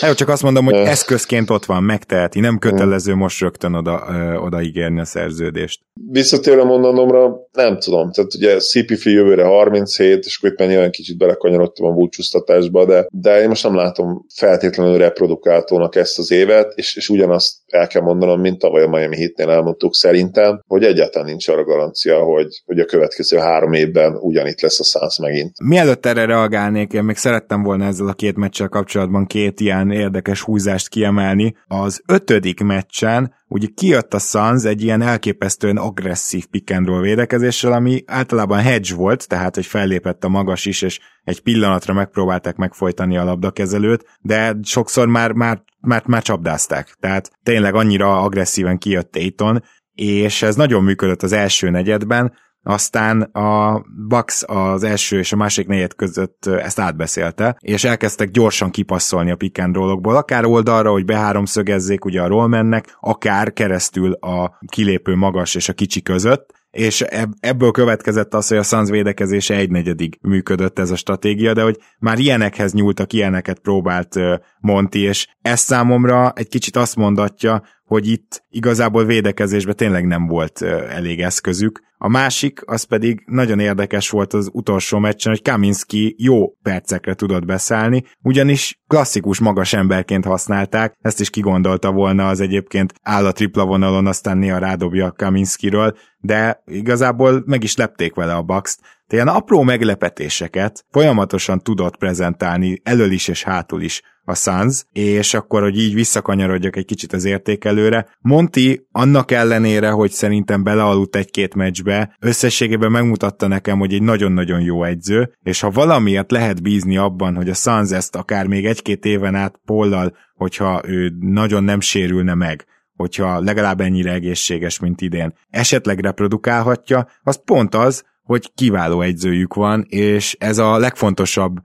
[0.00, 4.02] Hát csak azt mondom, hogy eszközként ott van, megteheti, nem kötelező most rögtön oda,
[4.44, 5.80] oda ígérni a szerződést.
[6.10, 11.86] Visszatérve mondanomra, nem tudom, tehát ugye CPF jövőre 37, és akkor itt már kicsit belekanyarodtam
[11.86, 17.08] a búcsúztatásba, de, de én most nem látom feltétlenül reprodukáltónak ezt az évet, és, és
[17.08, 21.64] ugyanazt el kell mondanom, mint tavaly a Miami Heatnél elmondtuk szerintem, hogy egyáltalán nincs arra
[21.64, 25.60] garancia, hogy, hogy a következő három évben ugyanitt lesz a Suns megint.
[25.64, 30.40] Mielőtt erre reagálnék, én még szerettem volna ezzel a két meccsel kapcsolatban két ilyen érdekes
[30.40, 31.54] húzást kiemelni.
[31.66, 37.72] Az ötödik meccsen ugye kijött a Suns egy ilyen elképesztően agresszív pick and roll védekezéssel,
[37.72, 43.16] ami általában hedge volt, tehát hogy fellépett a magas is, és egy pillanatra megpróbálták megfojtani
[43.16, 46.96] a labdakezelőt, de sokszor már, már, már, már csapdázták.
[47.00, 49.62] Tehát tényleg annyira agresszíven kijött Aiton,
[49.94, 52.32] és ez nagyon működött az első negyedben,
[52.66, 58.70] aztán a Bucks az első és a másik negyed között ezt átbeszélte, és elkezdtek gyorsan
[58.70, 65.14] kipasszolni a pick and akár oldalra, hogy beháromszögezzék ugye a rollmennek, akár keresztül a kilépő
[65.14, 67.04] magas és a kicsi között, és
[67.40, 72.18] ebből következett az, hogy a Suns védekezése egynegyedig működött ez a stratégia, de hogy már
[72.18, 74.16] ilyenekhez nyúltak, ilyeneket próbált
[74.60, 80.62] Monti, és ez számomra egy kicsit azt mondatja, hogy itt igazából védekezésben tényleg nem volt
[80.88, 81.82] elég eszközük.
[81.98, 87.44] A másik, az pedig nagyon érdekes volt az utolsó meccsen, hogy Kaminski jó percekre tudott
[87.44, 93.64] beszállni, ugyanis klasszikus magas emberként használták, ezt is kigondolta volna az egyébként áll a tripla
[93.64, 98.80] vonalon, aztán néha rádobja Kaminskiről, de igazából meg is lepték vele a Bucks-t.
[99.14, 105.34] Tehát ilyen apró meglepetéseket folyamatosan tudott prezentálni elől is és hátul is a Suns, és
[105.34, 108.06] akkor, hogy így visszakanyarodjak egy kicsit az értékelőre.
[108.20, 114.84] Monti annak ellenére, hogy szerintem belealudt egy-két meccsbe, összességében megmutatta nekem, hogy egy nagyon-nagyon jó
[114.84, 119.34] egyző, és ha valamiért lehet bízni abban, hogy a Suns ezt akár még egy-két éven
[119.34, 125.98] át Pollal, hogyha ő nagyon nem sérülne meg, hogyha legalább ennyire egészséges, mint idén, esetleg
[125.98, 131.56] reprodukálhatja, az pont az, hogy kiváló egyzőjük van, és ez a legfontosabb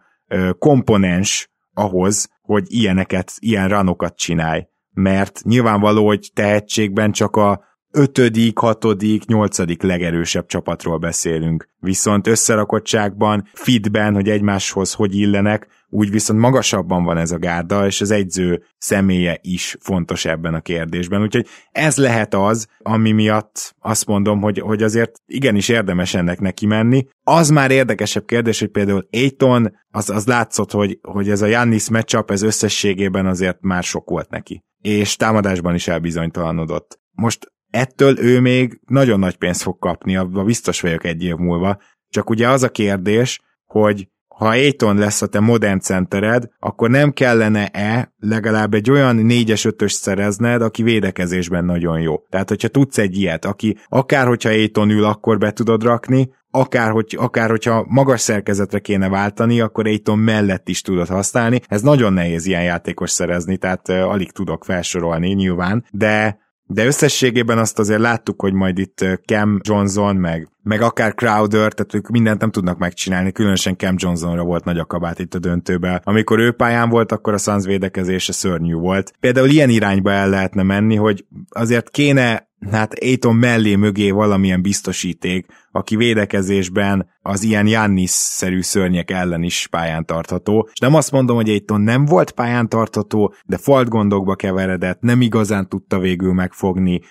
[0.58, 4.68] komponens ahhoz, hogy ilyeneket, ilyen ranokat csinálj.
[4.92, 11.70] mert nyilvánvaló, hogy tehetségben csak a ötödik, hatodik, nyolcadik legerősebb csapatról beszélünk.
[11.80, 18.02] Viszont összerakottságban, fitben, hogy egymáshoz hogy illenek, úgy viszont magasabban van ez a gárda, és
[18.02, 21.22] az egyző személye is fontos ebben a kérdésben.
[21.22, 26.66] Úgyhogy ez lehet az, ami miatt azt mondom, hogy, hogy azért igenis érdemes ennek neki
[26.66, 27.06] menni.
[27.24, 31.90] Az már érdekesebb kérdés, hogy például Aiton, az, az látszott, hogy, hogy ez a Jannis
[31.90, 34.64] matchup, ez összességében azért már sok volt neki.
[34.82, 37.00] És támadásban is elbizonytalanodott.
[37.12, 41.78] Most ettől ő még nagyon nagy pénzt fog kapni, abban biztos vagyok egy év múlva.
[42.10, 44.08] Csak ugye az a kérdés, hogy
[44.40, 49.90] ha Aiton lesz a te modern centered, akkor nem kellene-e legalább egy olyan 4-es 5
[49.90, 52.16] szerezned, aki védekezésben nagyon jó.
[52.30, 56.92] Tehát, hogyha tudsz egy ilyet, aki akár hogyha Aiton ül, akkor be tudod rakni, akár,
[56.92, 61.62] hogy, akár hogyha magas szerkezetre kéne váltani, akkor Aiton mellett is tudod használni.
[61.68, 66.38] Ez nagyon nehéz ilyen játékos szerezni, tehát uh, alig tudok felsorolni nyilván, de
[66.72, 71.94] de összességében azt azért láttuk, hogy majd itt Cam Johnson, meg, meg akár Crowder, tehát
[71.94, 76.02] ők mindent nem tudnak megcsinálni, különösen Cam Johnsonra volt nagy akabát itt a döntőben.
[76.04, 79.14] Amikor ő pályán volt, akkor a Suns védekezése szörnyű volt.
[79.20, 85.46] Például ilyen irányba el lehetne menni, hogy azért kéne hát Aiton mellé mögé valamilyen biztosíték,
[85.72, 90.70] aki védekezésben az ilyen Jannis-szerű szörnyek ellen is pályán tartható.
[90.74, 95.22] És nem azt mondom, hogy Aiton nem volt pályán tartható, de falt gondokba keveredett, nem
[95.22, 97.02] igazán tudta végül megfogni,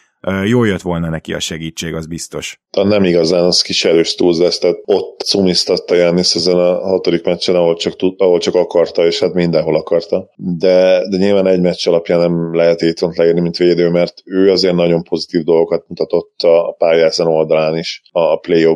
[0.45, 2.61] jó jött volna neki a segítség, az biztos.
[2.71, 7.55] Tehát nem igazán, az kis erős túlzás, tehát ott cumisztatta Jánisz ezen a hatodik meccsen,
[7.55, 10.31] ahol csak, ahol csak akarta, és hát mindenhol akarta.
[10.37, 14.75] De, de nyilván egy meccs alapján nem lehet Étont leírni, mint védő, mert ő azért
[14.75, 18.67] nagyon pozitív dolgokat mutatott a pályázan oldalán is a play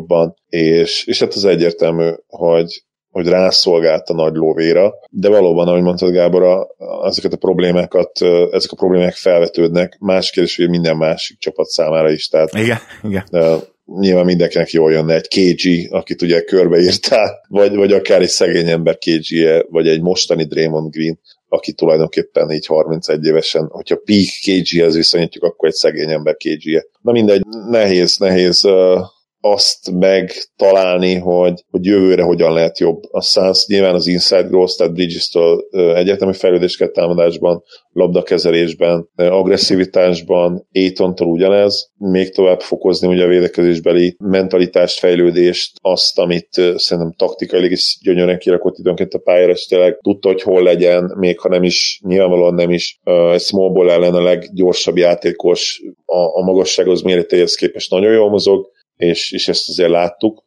[0.49, 6.13] és, és hát az egyértelmű, hogy hogy rászolgált a nagy lóvéra, de valóban, ahogy mondtad
[6.13, 6.67] Gábor,
[7.05, 8.11] ezeket a problémákat,
[8.51, 13.25] ezek a problémák felvetődnek, más kérdés, hogy minden másik csapat számára is, tehát igen, igen.
[13.31, 13.57] De
[13.99, 18.99] nyilván mindenkinek jól jönne egy KG, akit ugye körbeírtál, vagy, vagy akár egy szegény ember
[18.99, 24.95] kg -e, vagy egy mostani Draymond Green, aki tulajdonképpen így 31 évesen, hogyha peak KG-hez
[24.95, 26.85] viszonyítjuk, akkor egy szegény ember kg -e.
[27.01, 28.69] Na mindegy, nehéz, nehéz
[29.45, 33.03] azt megtalálni, hogy, hogy jövőre hogyan lehet jobb.
[33.11, 41.29] A Suns nyilván az inside growth, tehát Bridges-től egyetemi fejlődés kell támadásban, labdakezelésben, agresszivitásban, Aiton-tól
[41.29, 48.39] ugyanez, még tovább fokozni ugye a védekezésbeli mentalitást, fejlődést, azt, amit szerintem taktikailag is gyönyörűen
[48.39, 52.55] kirakott időnként a pályára, és tényleg tudta, hogy hol legyen, még ha nem is, nyilvánvalóan
[52.55, 53.01] nem is
[53.33, 58.71] egy small ball ellen a leggyorsabb játékos a, a magassághoz méretéhez képest nagyon jól mozog,
[58.97, 60.45] és, és ezt azért láttuk,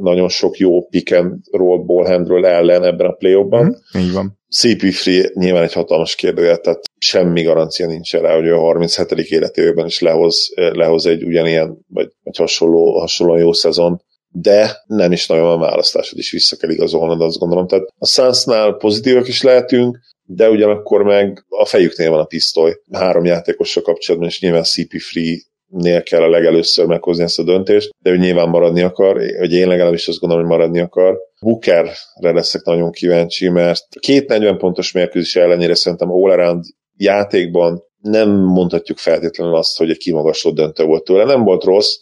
[0.00, 3.64] nagyon sok jó pick and roll ballhandről ellen ebben a play ban
[3.98, 4.40] Mm, így van.
[4.62, 9.12] CP3 nyilván egy hatalmas kérdője, tehát semmi garancia nincs rá, hogy a 37.
[9.12, 15.26] életében is lehoz, lehoz egy ugyanilyen, vagy egy hasonló, hasonló jó szezon, de nem is
[15.26, 17.66] nagyon van választásod is vissza kell igazolnod, azt gondolom.
[17.66, 22.76] Tehát a Sunsnál pozitívak is lehetünk, de ugyanakkor meg a fejüknél van a pisztoly.
[22.92, 28.10] Három játékossal kapcsolatban, és nyilván CP3 nél kell a legelőször meghozni ezt a döntést, de
[28.10, 31.18] ő nyilván maradni akar, vagy én legalábbis azt gondolom, hogy maradni akar.
[31.40, 36.64] Bookerre leszek nagyon kíváncsi, mert két 40 pontos mérkőzés ellenére szerintem all around
[36.96, 41.24] játékban nem mondhatjuk feltétlenül azt, hogy egy kimagasló döntő volt tőle.
[41.24, 41.94] Nem volt rossz,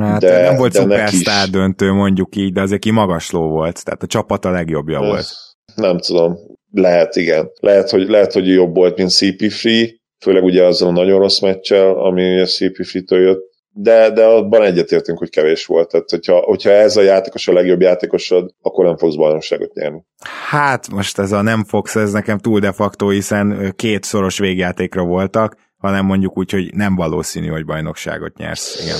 [0.00, 4.44] Hát de, nem volt szupersztár döntő, mondjuk így, de azért kimagasló volt, tehát a csapat
[4.44, 5.26] a legjobbja volt.
[5.74, 6.38] Nem tudom,
[6.72, 7.50] lehet, igen.
[7.60, 11.98] Lehet, hogy, lehet, hogy jobb volt, mint CP3, főleg ugye azzal a nagyon rossz meccsel,
[11.98, 13.48] ami a CP Fritől jött,
[13.80, 15.88] de, de abban egyetértünk, hogy kevés volt.
[15.88, 20.04] Tehát, hogyha, hogyha ez a játékos a legjobb játékosod, akkor nem fogsz bajnokságot nyerni.
[20.48, 25.02] Hát most ez a nem fogsz, ez nekem túl de facto, hiszen két szoros végjátékra
[25.04, 28.82] voltak, hanem mondjuk úgy, hogy nem valószínű, hogy bajnokságot nyersz.
[28.84, 28.98] Igen.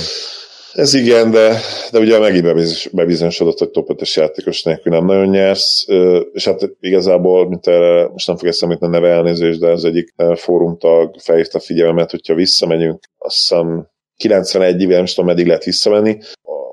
[0.73, 1.59] Ez igen, de,
[1.91, 5.85] de ugye megint bebizonyosodott, hogy top 5 játékos nélkül nem nagyon nyersz,
[6.33, 10.13] és hát igazából, mint erre, most nem fog eszembe a neve elnézés, de az egyik
[10.35, 16.17] fórumtag felhívta figyelmet, hogyha visszamegyünk, azt hiszem 91 éve, nem tudom, meddig lehet visszamenni,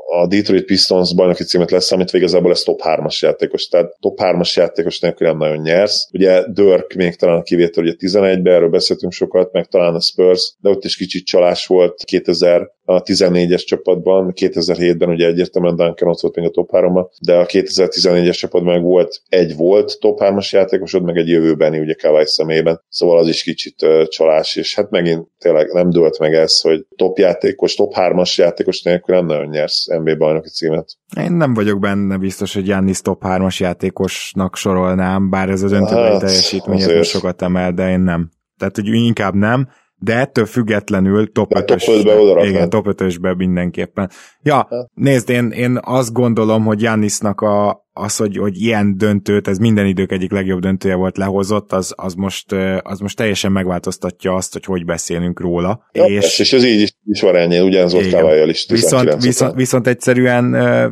[0.08, 5.00] a Detroit Pistons bajnoki címet leszámítva igazából ez top 3-as játékos, tehát top 3-as játékos
[5.00, 6.08] nélkül nem nagyon nyersz.
[6.12, 10.54] Ugye Dirk még talán a kivétel, ugye 11-ben, erről beszéltünk sokat, meg talán a Spurs,
[10.58, 16.20] de ott is kicsit csalás volt 2000 a 14-es csapatban, 2007-ben ugye egyértelműen Duncan ott
[16.20, 20.50] volt még a top 3 de a 2014-es csapatban meg volt egy volt top 3-as
[20.50, 25.26] játékosod, meg egy jövőbeni ugye Kawai szemében, szóval az is kicsit csalás, és hát megint
[25.38, 29.86] tényleg nem dőlt meg ez, hogy top játékos, top 3-as játékos nélkül nem nagyon nyersz
[29.86, 30.88] NBA bajnoki címet.
[31.20, 36.10] Én nem vagyok benne biztos, hogy Jannis top 3-as játékosnak sorolnám, bár ez a döntőbeli
[36.10, 38.30] hát, teljesítmény sokat emel, de én nem.
[38.58, 44.10] tehát hogy inkább nem, de ettől függetlenül top 5 Igen, top 5 mindenképpen.
[44.42, 49.58] Ja, nézd, én, én azt gondolom, hogy Jannisnak a, az, hogy, hogy ilyen döntőt, ez
[49.58, 54.52] minden idők egyik legjobb döntője volt lehozott, az, az, most, az most teljesen megváltoztatja azt,
[54.52, 55.86] hogy hogy beszélünk róla.
[55.92, 58.66] Ja, és, és ez így is, is van ennyi, ugyanaz Oszkávájjal is.
[58.68, 60.44] Viszont, viszont, viszont egyszerűen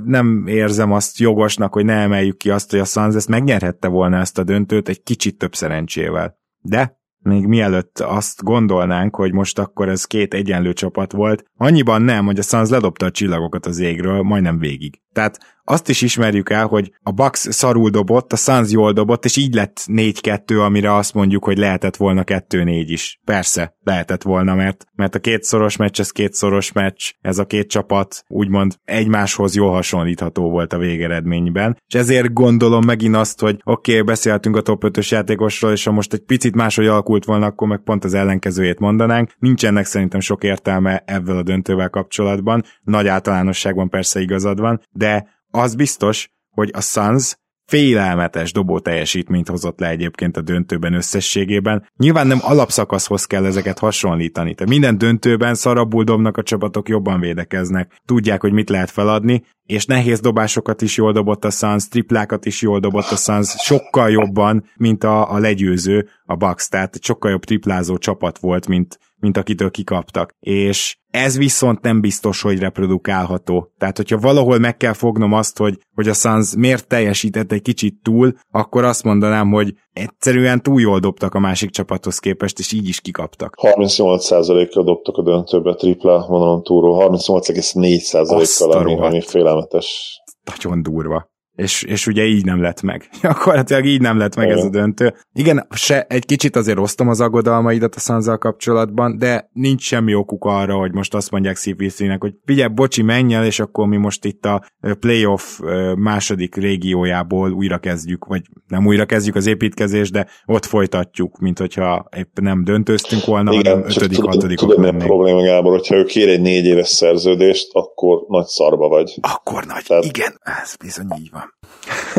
[0.06, 4.18] nem érzem azt jogosnak, hogy ne emeljük ki azt, hogy a Suns ezt megnyerhette volna
[4.18, 6.38] ezt a döntőt egy kicsit több szerencsével.
[6.60, 12.24] De még mielőtt azt gondolnánk, hogy most akkor ez két egyenlő csapat volt, annyiban nem,
[12.24, 15.00] hogy a Suns ledobta a csillagokat az égről, majdnem végig.
[15.12, 19.37] Tehát azt is ismerjük el, hogy a Bucks szarul dobott, a Suns jól dobott, és
[19.37, 23.20] így lett 4-2, amire azt mondjuk, hogy lehetett volna 2-4 is.
[23.24, 28.24] Persze, lehetett volna, mert, mert a kétszoros meccs, ez kétszoros meccs, ez a két csapat
[28.29, 34.03] úgymond egymáshoz jól hasonlítható volt a végeredményben, és ezért gondolom megint azt, hogy oké, okay,
[34.03, 37.81] beszéltünk a top 5-ös játékosról, és ha most egy picit máshogy alakult volna, akkor meg
[37.85, 39.33] pont az ellenkezőjét mondanánk.
[39.38, 45.74] Nincsenek szerintem sok értelme ebben a döntővel kapcsolatban, nagy általánosságban persze igazad van, de az
[45.74, 47.36] biztos, hogy a Suns
[47.66, 51.88] félelmetes dobó teljesítményt hozott le egyébként a döntőben összességében.
[51.96, 54.54] Nyilván nem alapszakaszhoz kell ezeket hasonlítani.
[54.54, 59.86] Tehát minden döntőben szarabbul dobnak a csapatok, jobban védekeznek, tudják, hogy mit lehet feladni, és
[59.86, 64.64] nehéz dobásokat is jól dobott a Suns, triplákat is jól dobott a Suns, sokkal jobban,
[64.76, 69.70] mint a, a legyőző, a Bucks, tehát sokkal jobb triplázó csapat volt, mint, mint akitől
[69.70, 70.34] kikaptak.
[70.40, 73.72] És ez viszont nem biztos, hogy reprodukálható.
[73.78, 77.94] Tehát, hogyha valahol meg kell fognom azt, hogy, hogy a Suns miért teljesített egy kicsit
[78.02, 82.88] túl, akkor azt mondanám, hogy egyszerűen túl jól dobtak a másik csapathoz képest, és így
[82.88, 83.54] is kikaptak.
[83.60, 90.20] 38%-kal dobtak a döntőbe tripla vonalon túlról, 38,4%-kal, ami, ami félelmetes.
[90.44, 93.08] Nagyon durva és, és ugye így nem lett meg.
[93.22, 95.14] Gyakorlatilag így nem lett meg ez a döntő.
[95.32, 100.44] Igen, se egy kicsit azért osztom az aggodalmaidat a Sanzal kapcsolatban, de nincs semmi okuk
[100.44, 104.24] arra, hogy most azt mondják CPC-nek, hogy figyelj, bocsi, menj el, és akkor mi most
[104.24, 104.64] itt a
[105.00, 105.60] playoff
[105.96, 112.08] második régiójából újra kezdjük, vagy nem újra kezdjük az építkezést, de ott folytatjuk, mint hogyha
[112.16, 116.04] épp nem döntöztünk volna, Igen, hanem ötödik, hatodik Tudod, mi a probléma, Gábor, hogyha ő
[116.04, 119.18] kér egy négy éves szerződést, akkor nagy szarba vagy.
[119.20, 120.04] Akkor nagy, Tehát...
[120.04, 121.43] igen, ez bizony így van.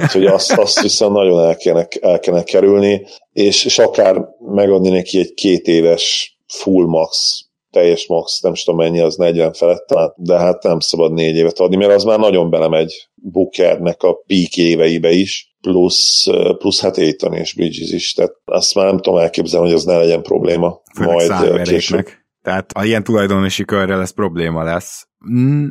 [0.01, 5.19] Úgyhogy azt, azt viszont nagyon el kellene, el kellene kerülni, és, és akár megadni neki
[5.19, 7.43] egy két éves full max
[7.75, 11.75] teljes max, nem tudom mennyi, az 40 felett, de hát nem szabad négy évet adni,
[11.75, 16.25] mert az már nagyon belemegy Bookernek a peak éveibe is, plusz,
[16.57, 19.97] plusz hát Aiton és Bridges is, tehát azt már nem tudom elképzelni, hogy az ne
[19.97, 20.81] legyen probléma.
[20.95, 22.07] Főleg majd később.
[22.41, 25.07] Tehát a ilyen tulajdonosi körrel ez probléma lesz.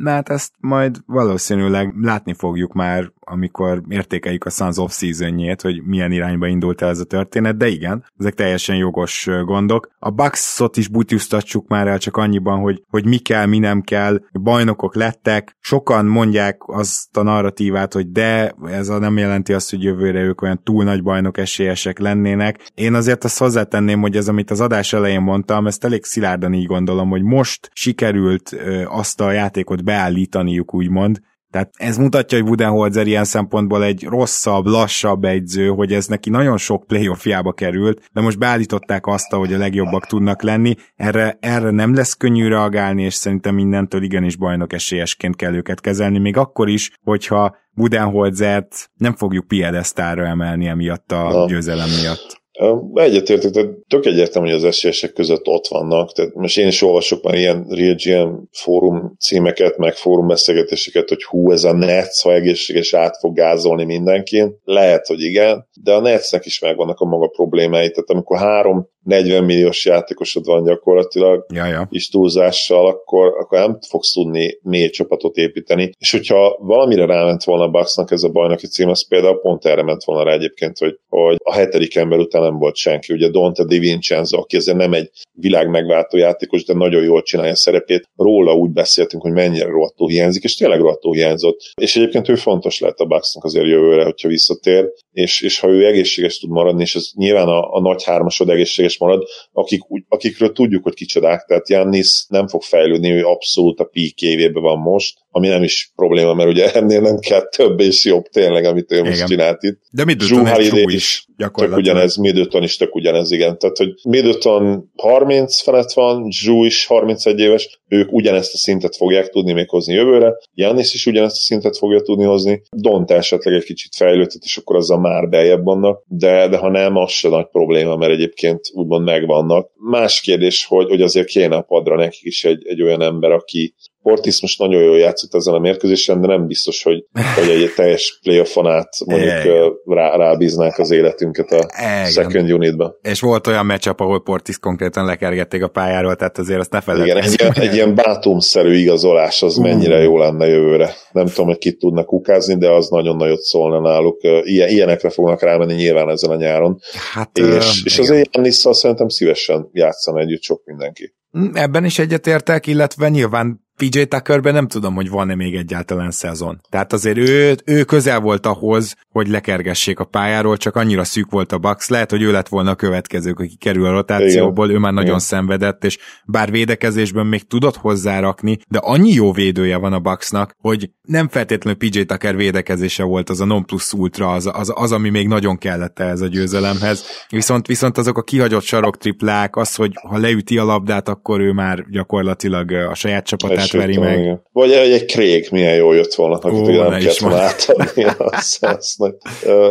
[0.03, 6.11] Mert ezt majd valószínűleg látni fogjuk már, amikor értékeljük a Suns off season hogy milyen
[6.11, 9.89] irányba indult el ez a történet, de igen, ezek teljesen jogos gondok.
[9.99, 14.19] A Bucks-ot is bútiusztatsuk már el csak annyiban, hogy, hogy mi kell, mi nem kell,
[14.41, 19.83] bajnokok lettek, sokan mondják azt a narratívát, hogy de ez a nem jelenti azt, hogy
[19.83, 22.71] jövőre ők olyan túl nagy bajnok esélyesek lennének.
[22.73, 26.65] Én azért azt hozzátenném, hogy ez, amit az adás elején mondtam, ezt elég szilárdan így
[26.65, 31.21] gondolom, hogy most sikerült azt a játékot beállítaniuk, úgymond.
[31.55, 36.57] Tehát ez mutatja, hogy Budenholzer ilyen szempontból egy rosszabb, lassabb egyző, hogy ez neki nagyon
[36.57, 40.75] sok playoffjába került, de most beállították azt, hogy a legjobbak tudnak lenni.
[40.95, 46.17] Erre, erre nem lesz könnyű reagálni, és szerintem mindentől igenis bajnok esélyesként kell őket kezelni,
[46.19, 52.44] még akkor is, hogyha Budenholzert nem fogjuk piedesztára emelni emiatt a győzelem miatt.
[52.93, 56.11] Egyetértek, tehát tök egyértelmű, hogy az esélyesek között ott vannak.
[56.11, 61.23] Tehát most én is olvasok már ilyen Real GM fórum címeket, meg fórum beszélgetéseket, hogy
[61.23, 64.55] hú, ez a Nets, ha egészséges át fog gázolni mindenkin.
[64.63, 67.89] Lehet, hogy igen, de a Netsnek is megvannak a maga problémái.
[67.89, 71.87] Tehát amikor három 40 milliós játékosod van gyakorlatilag, ja, ja.
[71.89, 75.91] is túlzással, akkor, akkor nem fogsz tudni mély csapatot építeni.
[75.97, 79.83] És hogyha valamire ráment volna a Bucksnak ez a bajnoki cím, az például pont erre
[79.83, 83.13] ment volna rá egyébként, hogy, hogy a hetedik ember után nem volt senki.
[83.13, 87.51] Ugye Dante Di Vincenzo, aki ezzel nem egy világ megváltó játékos, de nagyon jól csinálja
[87.51, 88.09] a szerepét.
[88.15, 91.59] Róla úgy beszéltünk, hogy mennyire rohadtó hiányzik, és tényleg rohadtó hiányzott.
[91.81, 95.85] És egyébként ő fontos lehet a Bucksnak azért jövőre, hogyha visszatér, és, és ha ő
[95.85, 100.51] egészséges tud maradni, és ez nyilván a, a nagy hármasod egészséges és marad, akik, akikről
[100.51, 105.17] tudjuk, hogy kicsodák, tehát Jannis nem fog fejlődni, ő abszolút a peak évében van most,
[105.31, 108.95] ami nem is probléma, mert ugye ennél nem kell több és jobb tényleg, amit ő
[108.95, 109.09] igen.
[109.09, 109.79] most csinált itt.
[109.91, 111.25] De Middleton és is, is
[111.55, 113.57] tök ugyanez, Middleton is tök ugyanez, igen.
[113.57, 119.29] Tehát, hogy Middleton 30 felett van, Drew is 31 éves, ők ugyanezt a szintet fogják
[119.29, 123.63] tudni még hozni jövőre, Jannis is ugyanezt a szintet fogja tudni hozni, Dont esetleg egy
[123.63, 127.47] kicsit fejlődhet, és akkor azzal már beljebb vannak, de, de ha nem, az se nagy
[127.51, 129.71] probléma, mert egyébként úgymond megvannak.
[129.75, 133.73] Más kérdés, hogy, hogy azért kéne a padra nekik is egy, egy olyan ember, aki,
[134.05, 138.19] Portis most nagyon jól játszott ezen a mérkőzésen, de nem biztos, hogy, hogy egy, teljes
[138.23, 142.05] playoffon át mondjuk rá, rábíznánk az életünket a Igen.
[142.05, 142.97] second unitba.
[143.01, 147.33] És volt olyan meccsap, ahol Portis konkrétan lekergették a pályáról, tehát azért azt ne felejtsd.
[147.33, 149.63] Igen, egy, egy ilyen bátumszerű igazolás az uh.
[149.63, 150.95] mennyire jó lenne jövőre.
[151.11, 154.17] Nem tudom, hogy kit tudnak kukázni, de az nagyon nagyot szólna náluk.
[154.43, 156.79] Ilyen, ilyenekre fognak rámenni nyilván ezen a nyáron.
[157.13, 161.15] Hát, és, uh, és azért Jannisszal szerintem szívesen játszana együtt sok mindenki.
[161.53, 166.61] Ebben is egyetértek, illetve nyilván PJ Tuckerben nem tudom, hogy van-e még egyáltalán szezon.
[166.69, 171.51] Tehát azért ő, ő közel volt ahhoz, hogy lekergessék a pályáról, csak annyira szűk volt
[171.51, 174.77] a Bucks, lehet, hogy ő lett volna a következő, aki kerül a rotációból, Igen.
[174.77, 175.19] ő már nagyon Igen.
[175.19, 180.89] szenvedett, és bár védekezésben még tudott hozzárakni, de annyi jó védője van a Bucksnak, hogy
[181.01, 185.09] nem feltétlenül PJ Tucker védekezése volt az a non plus ultra, az, az, az ami
[185.09, 187.05] még nagyon kellett ez a győzelemhez.
[187.29, 191.51] Viszont, viszont azok a kihagyott sarok triplák, az, hogy ha leüti a labdát, akkor ő
[191.51, 194.19] már gyakorlatilag a saját csapatát átveri meg.
[194.19, 194.41] Igen.
[194.51, 199.17] Vagy egy, Craig milyen jó jött volna, akit ugye nem kellett volna átadni a Sunsnak.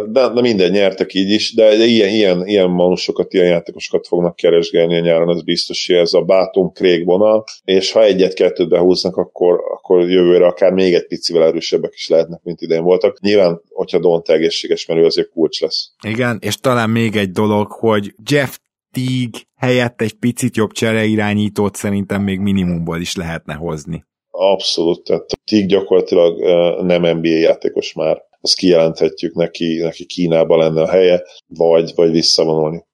[0.09, 4.97] De, de minden nyertek így is, de ilyen, ilyen, ilyen manusokat, ilyen játékosokat fognak keresgélni
[4.97, 9.61] a nyáron, ez biztos, hogy ez a Bátum Craig vonal, és ha egyet-kettőt behúznak, akkor,
[9.75, 13.21] akkor jövőre akár még egy picivel erősebbek is lehetnek, mint idén voltak.
[13.21, 15.91] Nyilván, hogyha Dont egészséges, mert ő azért kulcs lesz.
[16.07, 18.57] Igen, és talán még egy dolog, hogy Jeff
[18.95, 24.05] Teague helyett egy picit jobb csereirányítót szerintem még minimumból is lehetne hozni.
[24.31, 26.41] Abszolút, tehát Teague gyakorlatilag
[26.83, 28.23] nem NBA játékos már.
[28.41, 32.85] Azt kijelenthetjük neki, neki Kínába lenne a helye, vagy, vagy visszavonulni.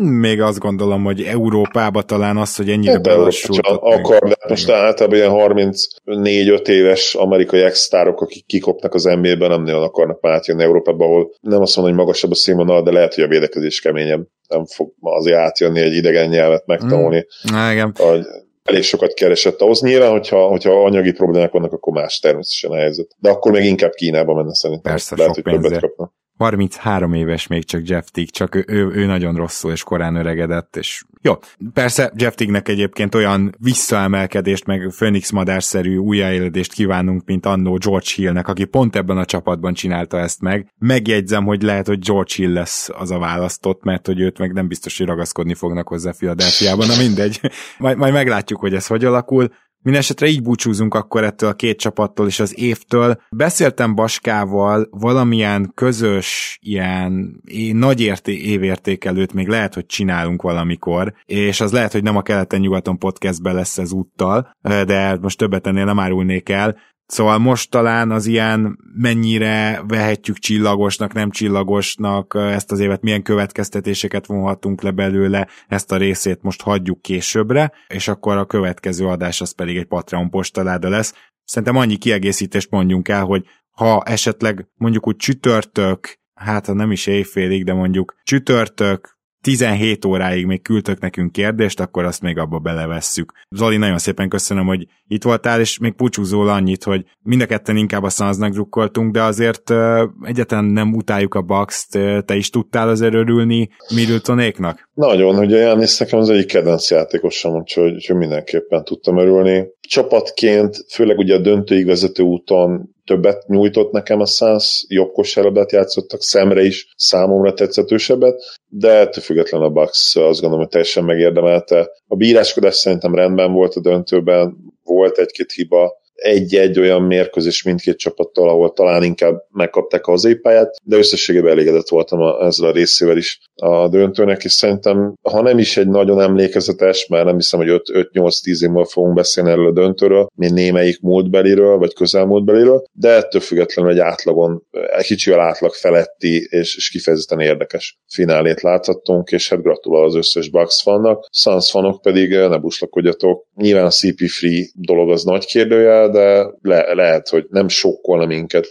[0.00, 3.66] Még azt gondolom, hogy Európába talán az, hogy ennyire hát belassult.
[3.66, 9.82] Akar, de most általában ilyen 34-5 éves amerikai ex-sztárok, akik kikopnak az NBA-ben, nem nagyon
[9.82, 13.28] akarnak átjönni Európába, ahol nem azt mondom, hogy magasabb a színvonal, de lehet, hogy a
[13.28, 14.26] védekezés keményebb.
[14.48, 17.26] Nem fog azért átjönni egy idegen nyelvet megtanulni.
[17.52, 17.70] Mm.
[17.70, 17.94] igen.
[17.98, 18.26] Hogy
[18.66, 19.80] elég sokat keresett ahhoz.
[19.80, 23.16] Nyilván, hogyha, hogyha anyagi problémák vannak, akkor más természetesen a helyzet.
[23.18, 24.92] De akkor még inkább Kínába menne szerintem.
[24.92, 26.12] Persze, Lehet, hogy többet kapna.
[26.36, 30.76] 33 éves még csak Jeff Tick, csak ő, ő, ő nagyon rosszul és korán öregedett,
[30.76, 31.34] és jó,
[31.72, 38.48] persze Jeff Ticknek egyébként olyan visszaemelkedést, meg Phoenix madárszerű újjáéledést kívánunk, mint annó George Hillnek,
[38.48, 40.72] aki pont ebben a csapatban csinálta ezt meg.
[40.78, 44.68] Megjegyzem, hogy lehet, hogy George Hill lesz az a választott, mert hogy őt meg nem
[44.68, 47.40] biztos, hogy ragaszkodni fognak hozzá Philadelphia-ban, na mindegy.
[47.78, 49.50] Majd, majd meglátjuk, hogy ez hogy alakul.
[49.86, 53.20] Mindenesetre így búcsúzunk akkor ettől a két csapattól és az évtől.
[53.30, 57.40] Beszéltem Baskával valamilyen közös, ilyen
[57.72, 62.98] nagy érté évértékelőt még lehet, hogy csinálunk valamikor, és az lehet, hogy nem a keleten-nyugaton
[62.98, 66.76] podcastben lesz ez úttal, de most többet ennél nem árulnék el.
[67.06, 74.26] Szóval most talán az ilyen mennyire vehetjük csillagosnak, nem csillagosnak, ezt az évet milyen következtetéseket
[74.26, 79.54] vonhatunk le belőle, ezt a részét most hagyjuk későbbre, és akkor a következő adás az
[79.54, 81.14] pedig egy Patreon postaláda lesz.
[81.44, 87.06] Szerintem annyi kiegészítést mondjunk el, hogy ha esetleg mondjuk úgy csütörtök, hát ha nem is
[87.06, 89.15] éjfélig, de mondjuk csütörtök,
[89.46, 93.32] 17 óráig még küldtök nekünk kérdést, akkor azt még abba belevesszük.
[93.50, 97.76] Zoli, nagyon szépen köszönöm, hogy itt voltál, és még pucsúzól annyit, hogy mind a ketten
[97.76, 101.86] inkább a Sunsnak drukkoltunk, de azért uh, egyetlen nem utáljuk a bucks
[102.24, 104.88] te is tudtál azért örülni Middletonéknak?
[104.94, 109.66] Nagyon, ugye Jánisz nekem az egyik kedvenc játékosom, úgyhogy, úgyhogy mindenképpen tudtam örülni.
[109.88, 116.64] Csapatként, főleg ugye a döntőigazató úton többet nyújtott nekem a Suns, jobb kosárlabdát játszottak, szemre
[116.64, 121.90] is számomra tetszetősebbet, de ettől független a Bucks azt gondolom, hogy teljesen megérdemelte.
[122.06, 128.48] A bíráskodás szerintem rendben volt a döntőben, volt egy-két hiba, egy-egy olyan mérkőzés mindkét csapattal,
[128.48, 133.40] ahol talán inkább megkapták a hazépályát, de összességében elégedett voltam a, ezzel a részével is
[133.54, 138.68] a döntőnek, és szerintem, ha nem is egy nagyon emlékezetes, mert nem hiszem, hogy 5-8-10
[138.68, 143.98] évvel fogunk beszélni erről a döntőről, mint némelyik múltbeliről, vagy közelmúltbeliről, de ettől függetlenül egy
[143.98, 144.62] átlagon,
[144.96, 150.48] egy kicsivel átlag feletti, és, és kifejezetten érdekes finálét láthattunk, és hát gratulál az összes
[150.48, 151.26] Bucks fannak.
[151.30, 153.46] Suns fanok pedig ne buslakodjatok.
[153.54, 158.66] Nyilván a CP3 dolog az nagy kérdőjel, de le, lehet, hogy nem sokkolna minket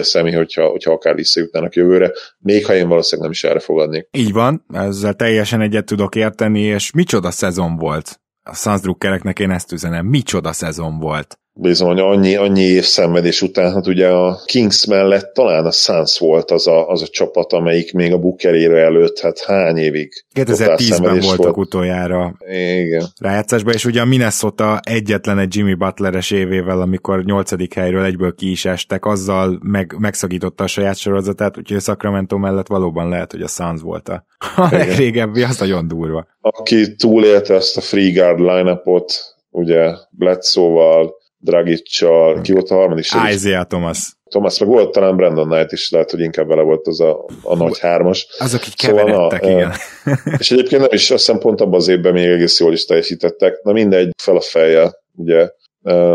[0.00, 4.08] Szemi, hogyha, hogyha akár visszajutnának jövőre, még ha én valószínűleg nem is erre fogadnék.
[4.10, 8.20] Így van, ezzel teljesen egyet tudok érteni, és micsoda szezon volt.
[8.42, 11.38] A Sunsdruckereknek én ezt üzenem, micsoda szezon volt.
[11.62, 16.50] Hogy annyi, annyi év szenvedés után, hát ugye a Kings mellett talán a Suns volt
[16.50, 21.54] az a, az a csapat, amelyik még a Booker előtt, hát hány évig 2010-ben voltak
[21.54, 21.56] volt.
[21.56, 23.04] utoljára Igen.
[23.20, 28.50] rájátszásban, és ugye a Minnesota egyetlen egy Jimmy Butleres évével, amikor nyolcadik helyről egyből ki
[28.50, 33.42] is estek, azzal meg, megszakította a saját sorozatát, úgyhogy a Sacramento mellett valóban lehet, hogy
[33.42, 34.24] a Suns volt a,
[34.56, 36.26] a legrégebbi, az nagyon durva.
[36.40, 39.12] Aki túlélte ezt a Free Guard line-upot,
[39.50, 43.04] ugye Bledsoe-val, Dragic-csal, ki volt a harmadik?
[43.04, 44.16] Isaiah Thomas.
[44.30, 47.56] Thomas, meg volt talán Brandon Knight is, lehet, hogy inkább vele volt az a, a
[47.56, 48.26] nagy hármas.
[48.38, 49.72] Azok így keveredtek, szóval, igen.
[50.38, 53.62] és egyébként nem is, azt hiszem pont abban az évben még egész jól is teljesítettek.
[53.62, 55.50] Na mindegy, fel a fejjel, ugye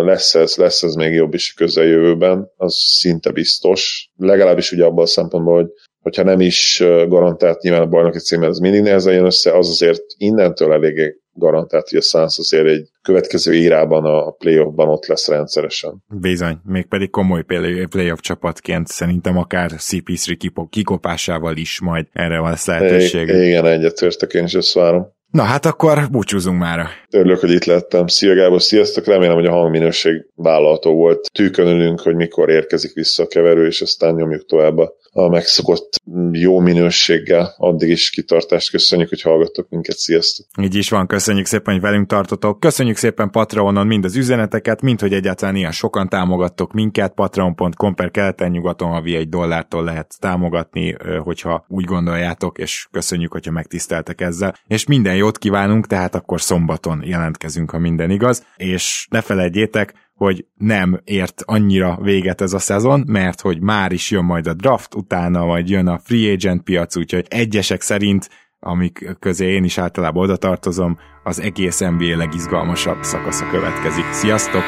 [0.04, 4.10] lesz ez, lesz ez még jobb is a közeljövőben, az szinte biztos.
[4.16, 5.70] Legalábbis ugye abban a szempontból, hogy
[6.02, 10.04] hogyha nem is garantált nyilván a bajnoki címmel, ez mindig nehezen jön össze, az azért
[10.18, 16.04] innentől eléggé garantált, hogy a Suns azért egy következő írában a playoffban ott lesz rendszeresen.
[16.20, 17.44] Bizony, mégpedig komoly
[17.90, 23.28] playoff csapatként szerintem akár CP3 kikopásával is majd erre van lehetőség.
[23.28, 25.08] Igen, egyetértek, én is ezt várom.
[25.32, 26.88] Na hát akkor búcsúzunk már.
[27.12, 28.08] Örülök, hogy itt lettem.
[28.08, 29.06] Szia Gábor, sziasztok!
[29.06, 31.32] Remélem, hogy a hangminőség vállalható volt.
[31.34, 36.02] Tűkönülünk, hogy mikor érkezik vissza a keverő, és aztán nyomjuk tovább a megszokott
[36.32, 37.54] jó minőséggel.
[37.58, 39.98] Addig is kitartást köszönjük, hogy hallgattok minket.
[39.98, 40.46] Sziasztok!
[40.62, 42.60] Így is van, köszönjük szépen, hogy velünk tartotok.
[42.60, 47.14] Köszönjük szépen Patreonon mind az üzeneteket, mint hogy egyáltalán ilyen sokan támogattok minket.
[47.14, 53.52] Patreon.com per keleten nyugaton havi egy dollártól lehet támogatni, hogyha úgy gondoljátok, és köszönjük, hogyha
[53.52, 54.56] megtiszteltek ezzel.
[54.68, 58.46] És minden jót kívánunk, tehát akkor szombaton jelentkezünk, ha minden igaz.
[58.56, 59.94] És ne felejtjétek,
[60.26, 64.54] hogy nem ért annyira véget ez a szezon, mert hogy már is jön majd a
[64.54, 69.78] draft, utána majd jön a free agent piac, úgyhogy egyesek szerint amik közé én is
[69.78, 74.06] általában oda tartozom, az egész NBA legizgalmasabb szakasza következik.
[74.12, 74.62] Sziasztok!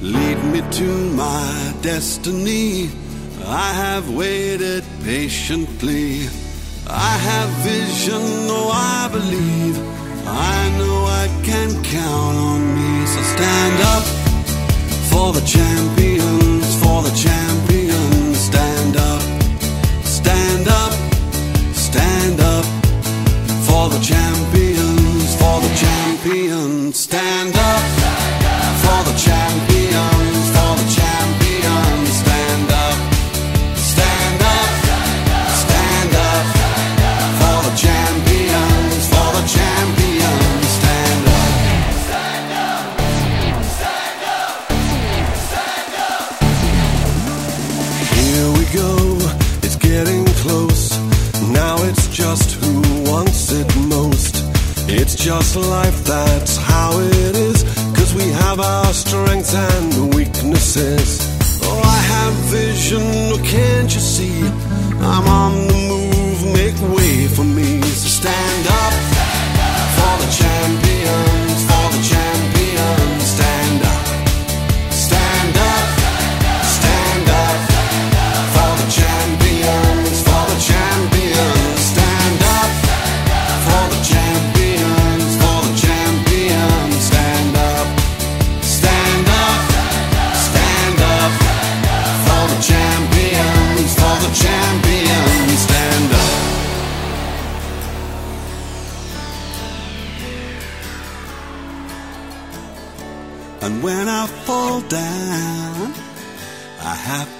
[0.00, 0.84] Lead me to
[1.16, 2.90] my destiny.
[3.40, 6.47] I have waited patiently.
[6.90, 9.76] I have vision, oh, I believe.
[10.26, 13.06] I know I can count on me.
[13.06, 14.04] So stand up
[15.10, 18.38] for the champions, for the champions.
[18.38, 19.22] Stand up,
[20.04, 20.92] stand up,
[21.74, 22.64] stand up
[23.68, 26.98] for the champions, for the champions.
[26.98, 27.97] Stand up
[55.28, 57.62] just life, that's how it is.
[57.96, 61.20] Cause we have our strengths and weaknesses.
[61.64, 63.02] Oh, I have vision,
[63.34, 64.40] oh, can't you see?
[65.12, 67.82] I'm on the move, make way for me.
[67.82, 68.94] So stand up
[69.96, 70.77] for the champions,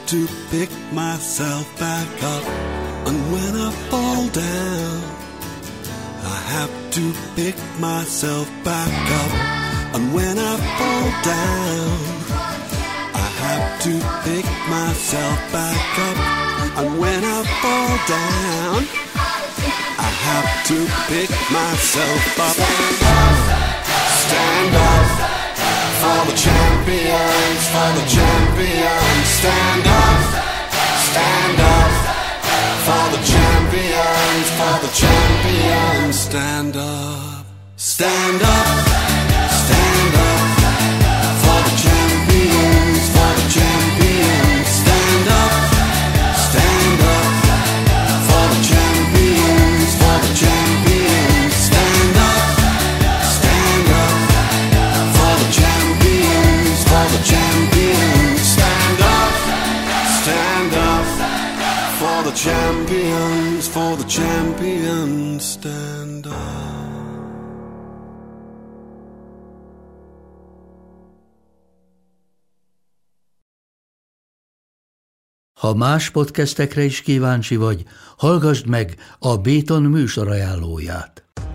[0.09, 2.44] to pick myself back up.
[3.06, 5.02] And when I fall down,
[6.24, 9.32] I have to pick myself back up.
[9.94, 11.98] And when I fall down,
[13.12, 13.92] I have to
[14.24, 16.18] pick myself back up.
[16.78, 18.78] And when I fall down,
[19.98, 20.78] I have to
[21.12, 22.56] pick myself up.
[24.24, 25.28] Stand up
[26.01, 29.26] for the champions, for the champions.
[29.38, 30.20] Stand up,
[31.09, 31.92] stand up
[32.86, 36.14] for the champions, for the champions.
[36.18, 37.46] Stand up,
[37.76, 38.97] stand up,
[65.69, 66.33] stand up.
[75.61, 77.85] Ha más podcastekre is kíváncsi vagy,
[78.16, 81.28] hallgassd meg a Béton műsor ajánlóját.